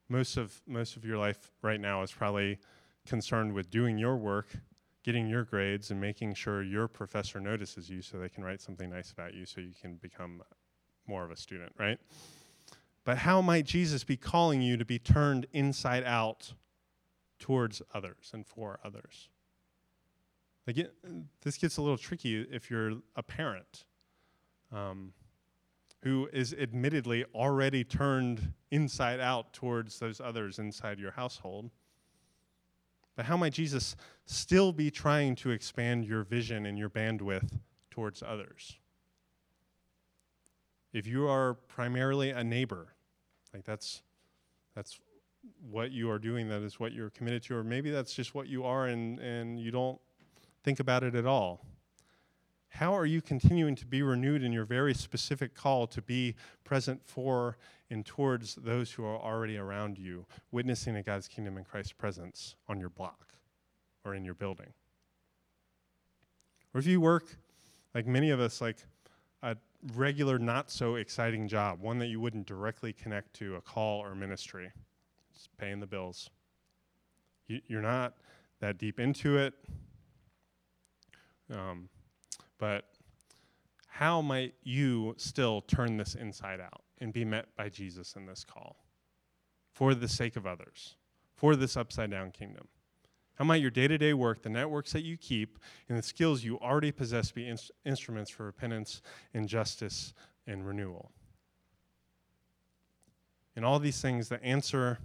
most 0.10 0.36
of 0.36 0.62
most 0.68 0.98
of 0.98 1.06
your 1.06 1.18
life 1.18 1.52
right 1.62 1.80
now 1.80 2.02
is 2.02 2.12
probably 2.12 2.60
concerned 3.06 3.54
with 3.54 3.72
doing 3.72 3.98
your 3.98 4.18
work, 4.18 4.48
getting 5.04 5.28
your 5.28 5.44
grades 5.44 5.92
and 5.92 6.00
making 6.00 6.34
sure 6.34 6.62
your 6.62 6.88
professor 6.88 7.40
notices 7.40 7.90
you 7.90 8.02
so 8.02 8.18
they 8.18 8.30
can 8.30 8.44
write 8.44 8.62
something 8.62 8.90
nice 8.90 9.12
about 9.12 9.34
you 9.34 9.46
so 9.46 9.60
you 9.62 9.74
can 9.80 9.96
become 9.96 10.42
more 11.08 11.24
of 11.24 11.32
a 11.32 11.36
student, 11.36 11.72
right? 11.80 12.00
But 13.04 13.18
how 13.18 13.42
might 13.42 13.66
Jesus 13.66 14.04
be 14.04 14.18
calling 14.18 14.62
you 14.62 14.78
to 14.78 14.86
be 14.86 15.00
turned 15.00 15.48
inside 15.52 16.04
out 16.04 16.54
towards 17.40 17.82
others 17.94 18.30
and 18.34 18.46
for 18.46 18.80
others? 18.84 19.30
Again, 20.68 20.90
this 21.42 21.58
gets 21.58 21.78
a 21.78 21.82
little 21.82 21.98
tricky 21.98 22.42
if 22.52 22.70
you're 22.70 22.94
a 23.16 23.24
parent 23.24 23.86
um, 24.72 25.14
who 26.04 26.30
is 26.32 26.54
admittedly 26.54 27.26
already 27.34 27.84
turned 27.84 28.54
inside 28.70 29.20
out 29.20 29.54
towards 29.54 30.00
those 30.00 30.22
others 30.22 30.60
inside 30.60 31.00
your 31.00 31.12
household. 31.12 31.72
But 33.16 33.26
how 33.26 33.38
might 33.38 33.54
Jesus 33.54 33.96
still 34.26 34.72
be 34.72 34.90
trying 34.90 35.36
to 35.38 35.52
expand 35.52 36.06
your 36.06 36.24
vision 36.24 36.66
and 36.66 36.78
your 36.78 36.90
bandwidth 36.90 37.60
towards 37.90 38.24
others? 38.24 38.78
if 40.94 41.08
you 41.08 41.28
are 41.28 41.54
primarily 41.54 42.32
a 42.32 42.44
neighbor, 42.44 42.94
like 43.54 43.64
that's 43.64 44.02
that's 44.76 45.00
what 45.70 45.92
you 45.92 46.10
are 46.10 46.20
doing, 46.20 46.48
that 46.50 46.62
is 46.62 46.80
what 46.80 46.92
you're 46.92 47.10
committed 47.10 47.44
to, 47.44 47.56
or 47.56 47.64
maybe 47.64 47.90
that's 47.90 48.14
just 48.14 48.36
what 48.36 48.48
you 48.48 48.64
are 48.64 48.88
and, 48.88 49.20
and 49.20 49.60
you 49.60 49.72
don't 49.72 50.00
think 50.64 50.80
about 50.80 51.04
it 51.04 51.16
at 51.16 51.26
all. 51.26 51.66
How 52.76 52.96
are 52.96 53.06
you 53.06 53.22
continuing 53.22 53.76
to 53.76 53.86
be 53.86 54.02
renewed 54.02 54.44
in 54.44 54.54
your 54.54 54.64
very 54.64 54.94
specific 54.94 55.54
call 55.54 55.88
to 55.88 56.02
be 56.02 56.36
present 56.64 57.02
for 57.04 57.58
and 57.90 58.06
towards 58.06 58.56
those 58.56 58.92
who 58.94 59.04
are 59.04 59.20
already 59.20 59.58
around 59.58 59.98
you, 59.98 60.26
witnessing 60.52 60.96
a 60.96 61.04
God's 61.04 61.28
kingdom 61.28 61.58
and 61.58 61.66
Christ's 61.66 61.92
presence 61.92 62.56
on 62.70 62.80
your 62.80 62.90
block 62.90 63.34
or 64.06 64.16
in 64.16 64.24
your 64.24 64.34
building? 64.34 64.74
Or 66.74 66.80
if 66.80 66.88
you 66.88 67.02
work, 67.02 67.36
like 67.94 68.08
many 68.08 68.30
of 68.30 68.40
us, 68.40 68.62
like 68.62 68.78
a 69.44 69.58
regular, 69.94 70.40
not 70.40 70.72
so 70.72 70.96
exciting 70.96 71.50
job, 71.50 71.82
one 71.82 72.00
that 72.00 72.08
you 72.08 72.22
wouldn't 72.22 72.48
directly 72.48 72.94
connect 72.94 73.34
to 73.34 73.58
a 73.58 73.62
call 73.62 74.00
or 74.00 74.16
ministry, 74.16 74.72
just 75.34 75.50
paying 75.58 75.82
the 75.82 75.88
bills. 75.88 76.30
You, 77.48 77.78
are 77.78 77.82
not 77.82 78.16
that 78.62 78.78
deep 78.78 78.98
into 78.98 79.38
it. 79.38 79.54
Um, 81.54 81.90
but 82.62 82.86
how 83.88 84.22
might 84.22 84.54
you 84.62 85.16
still 85.18 85.62
turn 85.62 85.98
this 85.98 86.14
inside 86.14 86.62
out 86.62 86.84
and 87.00 87.12
be 87.12 87.26
met 87.26 87.48
by 87.58 87.70
Jesus 87.70 88.16
in 88.16 88.28
this 88.28 88.44
call 88.44 88.78
for 89.74 89.96
the 89.96 90.08
sake 90.08 90.36
of 90.36 90.46
others, 90.46 90.96
for 91.36 91.56
this 91.56 91.76
upside 91.76 92.12
down 92.12 92.30
kingdom? 92.30 92.68
How 93.34 93.46
might 93.46 93.62
your 93.62 93.72
day 93.72 93.88
to 93.88 93.98
day 93.98 94.14
work, 94.14 94.44
the 94.44 94.50
networks 94.50 94.94
that 94.94 95.02
you 95.02 95.18
keep, 95.18 95.58
and 95.90 95.98
the 95.98 96.04
skills 96.04 96.44
you 96.44 96.60
already 96.60 96.92
possess 96.92 97.32
be 97.32 97.48
in- 97.48 97.58
instruments 97.84 98.30
for 98.30 98.46
repentance 98.46 99.02
and 99.34 99.50
justice 99.50 100.14
and 100.46 100.66
renewal? 100.66 101.10
In 103.56 103.64
all 103.64 103.80
these 103.80 104.00
things, 104.00 104.30
the 104.30 104.42
answer 104.44 105.00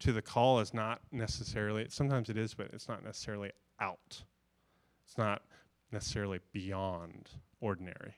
to 0.00 0.12
the 0.12 0.20
call 0.20 0.60
is 0.60 0.74
not 0.74 1.00
necessarily, 1.10 1.86
sometimes 1.88 2.28
it 2.28 2.36
is, 2.36 2.52
but 2.52 2.68
it's 2.74 2.88
not 2.88 3.02
necessarily 3.02 3.52
out. 3.80 4.22
It's 5.06 5.16
not 5.16 5.40
necessarily 5.92 6.40
beyond 6.52 7.30
ordinary. 7.60 8.14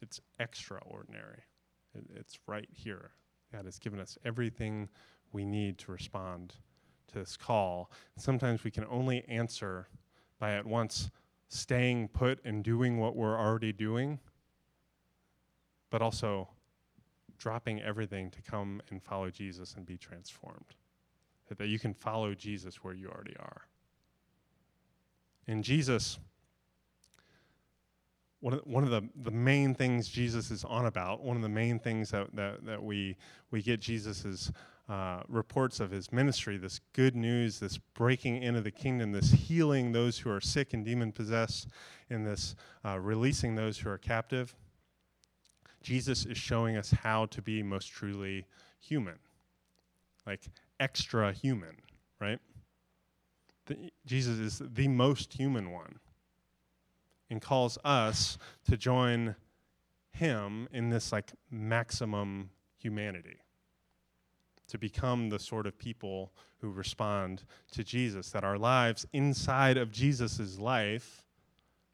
It's 0.00 0.20
extraordinary. 0.38 1.42
It, 1.94 2.04
it's 2.14 2.38
right 2.46 2.68
here. 2.72 3.12
God 3.52 3.64
has 3.64 3.78
given 3.78 3.98
us 3.98 4.18
everything 4.24 4.88
we 5.32 5.44
need 5.44 5.78
to 5.78 5.92
respond 5.92 6.54
to 7.08 7.18
this 7.18 7.36
call. 7.36 7.90
Sometimes 8.16 8.64
we 8.64 8.70
can 8.70 8.84
only 8.90 9.24
answer 9.28 9.88
by 10.38 10.54
at 10.54 10.66
once 10.66 11.10
staying 11.48 12.08
put 12.08 12.38
and 12.44 12.62
doing 12.62 12.98
what 12.98 13.16
we're 13.16 13.38
already 13.38 13.72
doing, 13.72 14.18
but 15.90 16.02
also 16.02 16.48
dropping 17.38 17.80
everything 17.80 18.30
to 18.30 18.42
come 18.42 18.82
and 18.90 19.02
follow 19.02 19.30
Jesus 19.30 19.74
and 19.74 19.86
be 19.86 19.96
transformed. 19.96 20.74
That, 21.48 21.58
that 21.58 21.68
you 21.68 21.78
can 21.78 21.94
follow 21.94 22.34
Jesus 22.34 22.84
where 22.84 22.92
you 22.92 23.08
already 23.08 23.36
are. 23.38 23.62
And 25.48 25.64
Jesus, 25.64 26.18
one 28.40 28.54
of, 28.54 28.60
one 28.60 28.84
of 28.84 28.90
the, 28.90 29.02
the 29.22 29.30
main 29.30 29.74
things 29.74 30.06
Jesus 30.06 30.50
is 30.50 30.62
on 30.64 30.86
about, 30.86 31.24
one 31.24 31.36
of 31.36 31.42
the 31.42 31.48
main 31.48 31.78
things 31.78 32.10
that, 32.10 32.28
that, 32.36 32.64
that 32.66 32.82
we, 32.82 33.16
we 33.50 33.62
get 33.62 33.80
Jesus' 33.80 34.52
uh, 34.90 35.22
reports 35.26 35.80
of 35.80 35.90
his 35.90 36.12
ministry, 36.12 36.58
this 36.58 36.80
good 36.92 37.16
news, 37.16 37.58
this 37.58 37.78
breaking 37.78 38.42
into 38.42 38.60
the 38.60 38.70
kingdom, 38.70 39.12
this 39.12 39.30
healing 39.32 39.92
those 39.92 40.18
who 40.18 40.30
are 40.30 40.40
sick 40.40 40.74
and 40.74 40.84
demon 40.84 41.12
possessed, 41.12 41.68
and 42.10 42.26
this 42.26 42.54
uh, 42.84 42.98
releasing 42.98 43.54
those 43.54 43.78
who 43.78 43.88
are 43.90 43.98
captive. 43.98 44.54
Jesus 45.82 46.26
is 46.26 46.36
showing 46.36 46.76
us 46.76 46.90
how 46.90 47.26
to 47.26 47.40
be 47.40 47.62
most 47.62 47.86
truly 47.86 48.46
human, 48.80 49.18
like 50.26 50.42
extra 50.78 51.32
human, 51.32 51.76
right? 52.20 52.38
The, 53.68 53.90
Jesus 54.04 54.38
is 54.38 54.62
the 54.74 54.88
most 54.88 55.32
human 55.32 55.70
one 55.70 56.00
and 57.30 57.40
calls 57.40 57.78
us 57.84 58.38
to 58.64 58.76
join 58.76 59.36
him 60.10 60.68
in 60.72 60.90
this 60.90 61.12
like 61.12 61.32
maximum 61.50 62.50
humanity 62.76 63.36
to 64.68 64.78
become 64.78 65.28
the 65.28 65.38
sort 65.38 65.66
of 65.66 65.78
people 65.78 66.32
who 66.60 66.70
respond 66.70 67.44
to 67.72 67.84
Jesus 67.84 68.30
that 68.30 68.44
our 68.44 68.58
lives 68.58 69.06
inside 69.12 69.76
of 69.76 69.92
Jesus's 69.92 70.58
life 70.58 71.24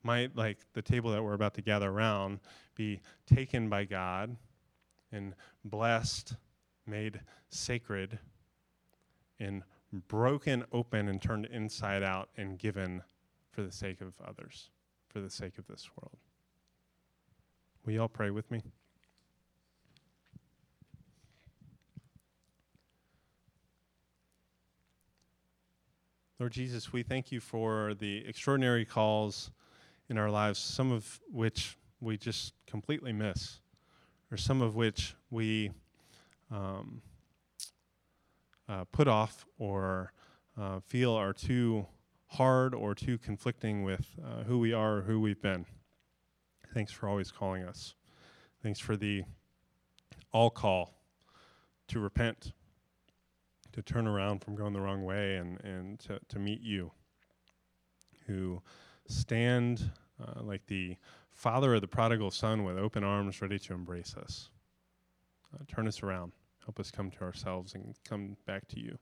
might 0.02 0.37
like 0.37 0.58
the 0.74 0.82
table 0.82 1.10
that 1.12 1.22
we're 1.22 1.34
about 1.34 1.54
to 1.54 1.62
gather 1.62 1.90
around 1.90 2.40
be 2.74 3.00
taken 3.26 3.68
by 3.68 3.84
God 3.84 4.37
and 5.12 5.34
blessed 5.64 6.34
made 6.87 7.20
sacred 7.48 8.18
and 9.38 9.62
broken 10.09 10.64
open 10.72 11.09
and 11.09 11.20
turned 11.20 11.46
inside 11.46 12.02
out 12.02 12.28
and 12.37 12.59
given 12.59 13.02
for 13.50 13.62
the 13.62 13.72
sake 13.72 14.00
of 14.00 14.14
others 14.26 14.70
for 15.09 15.20
the 15.20 15.30
sake 15.30 15.59
of 15.59 15.66
this 15.68 15.88
world. 15.96 16.18
Will 17.85 17.92
you 17.92 18.00
all 18.00 18.09
pray 18.09 18.30
with 18.30 18.50
me? 18.50 18.62
Lord 26.40 26.52
Jesus, 26.52 26.92
we 26.92 27.04
thank 27.04 27.30
you 27.30 27.38
for 27.38 27.94
the 27.94 28.26
extraordinary 28.26 28.85
calls 28.85 29.52
in 30.09 30.18
our 30.18 30.30
lives, 30.30 30.59
some 30.59 30.90
of 30.90 31.20
which 31.30 31.78
we 32.00 32.18
just 32.18 32.54
completely 32.66 33.12
miss, 33.12 33.61
or 34.33 34.37
some 34.37 34.61
of 34.61 34.74
which 34.74 35.14
we 35.30 35.70
um, 36.50 37.00
uh, 38.68 38.85
put 38.85 39.09
off 39.09 39.46
or 39.59 40.12
uh, 40.61 40.81
feel 40.81 41.12
are 41.12 41.33
too 41.33 41.87
hard 42.29 42.74
or 42.74 42.94
too 42.94 43.18
conflicting 43.18 43.83
with 43.83 44.07
uh, 44.24 44.44
who 44.44 44.59
we 44.59 44.72
are 44.72 44.98
or 44.98 45.03
who 45.03 45.20
we've 45.20 45.40
been. 45.40 45.66
Thanks 46.72 46.92
for 46.92 47.09
always 47.09 47.31
calling 47.31 47.62
us. 47.62 47.94
Thanks 48.62 48.81
for 48.81 48.96
the 48.96 49.24
all 50.33 50.50
call 50.50 50.94
to 51.88 52.00
repent, 52.00 52.53
to 53.72 53.83
turn 53.83 54.07
around 54.07 54.42
from 54.42 54.57
going 54.57 54.72
the 54.72 54.81
wrong 54.81 55.05
way, 55.05 55.37
and, 55.37 55.62
and 55.62 56.00
to, 56.00 56.18
to 56.29 56.38
meet 56.38 56.61
you, 56.61 56.90
who 58.27 58.61
stand 59.07 59.90
uh, 60.20 60.42
like 60.42 60.66
the 60.66 60.96
father 61.31 61.74
of 61.74 61.81
the 61.81 61.88
prodigal 61.88 62.31
son 62.31 62.64
with 62.64 62.79
open 62.79 63.05
arms 63.05 63.42
ready 63.42 63.59
to 63.59 63.74
embrace 63.74 64.14
us. 64.16 64.48
Uh, 65.53 65.62
turn 65.68 65.87
us 65.87 66.03
around. 66.03 66.33
Help 66.64 66.81
us 66.81 66.90
come 66.90 67.11
to 67.11 67.22
ourselves 67.22 67.74
and 67.74 67.94
come 68.09 68.37
back 68.46 68.68
to 68.68 68.81
you. 68.81 68.98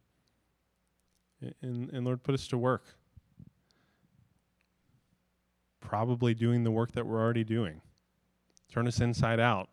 And, 1.60 1.90
and 1.90 2.04
Lord, 2.04 2.22
put 2.22 2.34
us 2.34 2.46
to 2.48 2.58
work 2.58 2.84
probably 5.80 6.32
doing 6.32 6.64
the 6.64 6.70
work 6.70 6.92
that 6.92 7.06
we're 7.06 7.20
already 7.20 7.44
doing. 7.44 7.82
Turn 8.72 8.86
us 8.86 9.00
inside 9.00 9.40
out. 9.40 9.68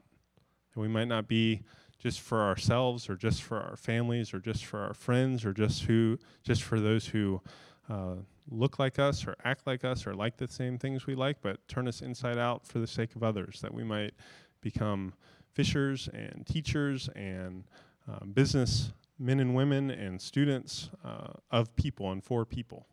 And 0.73 0.81
we 0.81 0.87
might 0.87 1.07
not 1.07 1.27
be 1.27 1.61
just 1.99 2.19
for 2.19 2.41
ourselves 2.41 3.09
or 3.09 3.15
just 3.15 3.43
for 3.43 3.57
our 3.57 3.75
families 3.75 4.33
or 4.33 4.39
just 4.39 4.65
for 4.65 4.79
our 4.79 4.93
friends 4.93 5.45
or 5.45 5.53
just 5.53 5.83
who 5.83 6.17
just 6.43 6.63
for 6.63 6.79
those 6.79 7.05
who 7.07 7.41
uh, 7.89 8.15
look 8.49 8.79
like 8.79 8.99
us 8.99 9.25
or 9.27 9.35
act 9.43 9.67
like 9.67 9.83
us 9.83 10.07
or 10.07 10.13
like 10.13 10.37
the 10.37 10.47
same 10.47 10.77
things 10.77 11.05
we 11.05 11.15
like, 11.15 11.37
but 11.41 11.65
turn 11.67 11.87
us 11.87 12.01
inside 12.01 12.37
out 12.37 12.65
for 12.65 12.79
the 12.79 12.87
sake 12.87 13.15
of 13.15 13.23
others, 13.23 13.59
that 13.61 13.73
we 13.73 13.83
might 13.83 14.13
become 14.61 15.13
fishers 15.59 16.07
and 16.13 16.47
teachers 16.47 17.09
and 17.17 17.65
uh, 18.09 18.23
business 18.27 18.93
men 19.19 19.41
and 19.41 19.53
women 19.53 19.91
and 19.91 20.21
students 20.21 20.89
uh, 21.03 21.33
of 21.51 21.75
people 21.75 22.09
and 22.13 22.23
for 22.23 22.45
people. 22.45 22.87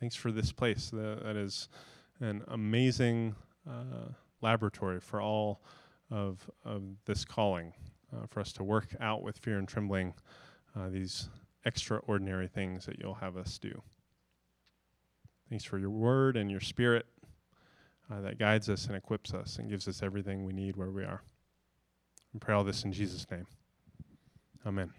Thanks 0.00 0.16
for 0.16 0.32
this 0.32 0.50
place. 0.50 0.90
that, 0.90 1.20
that 1.22 1.36
is 1.36 1.68
an 2.18 2.42
amazing 2.48 3.36
uh, 3.64 4.08
laboratory 4.40 4.98
for 4.98 5.20
all 5.20 5.62
of, 6.10 6.50
of 6.64 6.82
this 7.04 7.24
calling, 7.24 7.72
uh, 8.12 8.26
for 8.26 8.40
us 8.40 8.52
to 8.54 8.64
work 8.64 8.88
out 8.98 9.22
with 9.22 9.38
fear 9.38 9.58
and 9.58 9.68
trembling 9.68 10.14
uh, 10.74 10.88
these 10.88 11.28
extraordinary 11.64 12.48
things 12.48 12.86
that 12.86 12.98
you'll 12.98 13.14
have 13.14 13.36
us 13.36 13.56
do. 13.56 13.80
Thanks 15.48 15.62
for 15.62 15.78
your 15.78 15.90
word 15.90 16.36
and 16.36 16.50
your 16.50 16.58
spirit 16.58 17.06
uh, 18.10 18.20
that 18.20 18.38
guides 18.38 18.68
us 18.68 18.86
and 18.86 18.96
equips 18.96 19.34
us 19.34 19.58
and 19.58 19.70
gives 19.70 19.88
us 19.88 20.02
everything 20.02 20.44
we 20.44 20.52
need 20.52 20.76
where 20.76 20.90
we 20.90 21.02
are. 21.02 21.22
And 22.32 22.40
pray 22.40 22.54
all 22.54 22.64
this 22.64 22.84
in 22.84 22.92
Jesus' 22.92 23.26
name. 23.30 23.46
Amen. 24.66 24.90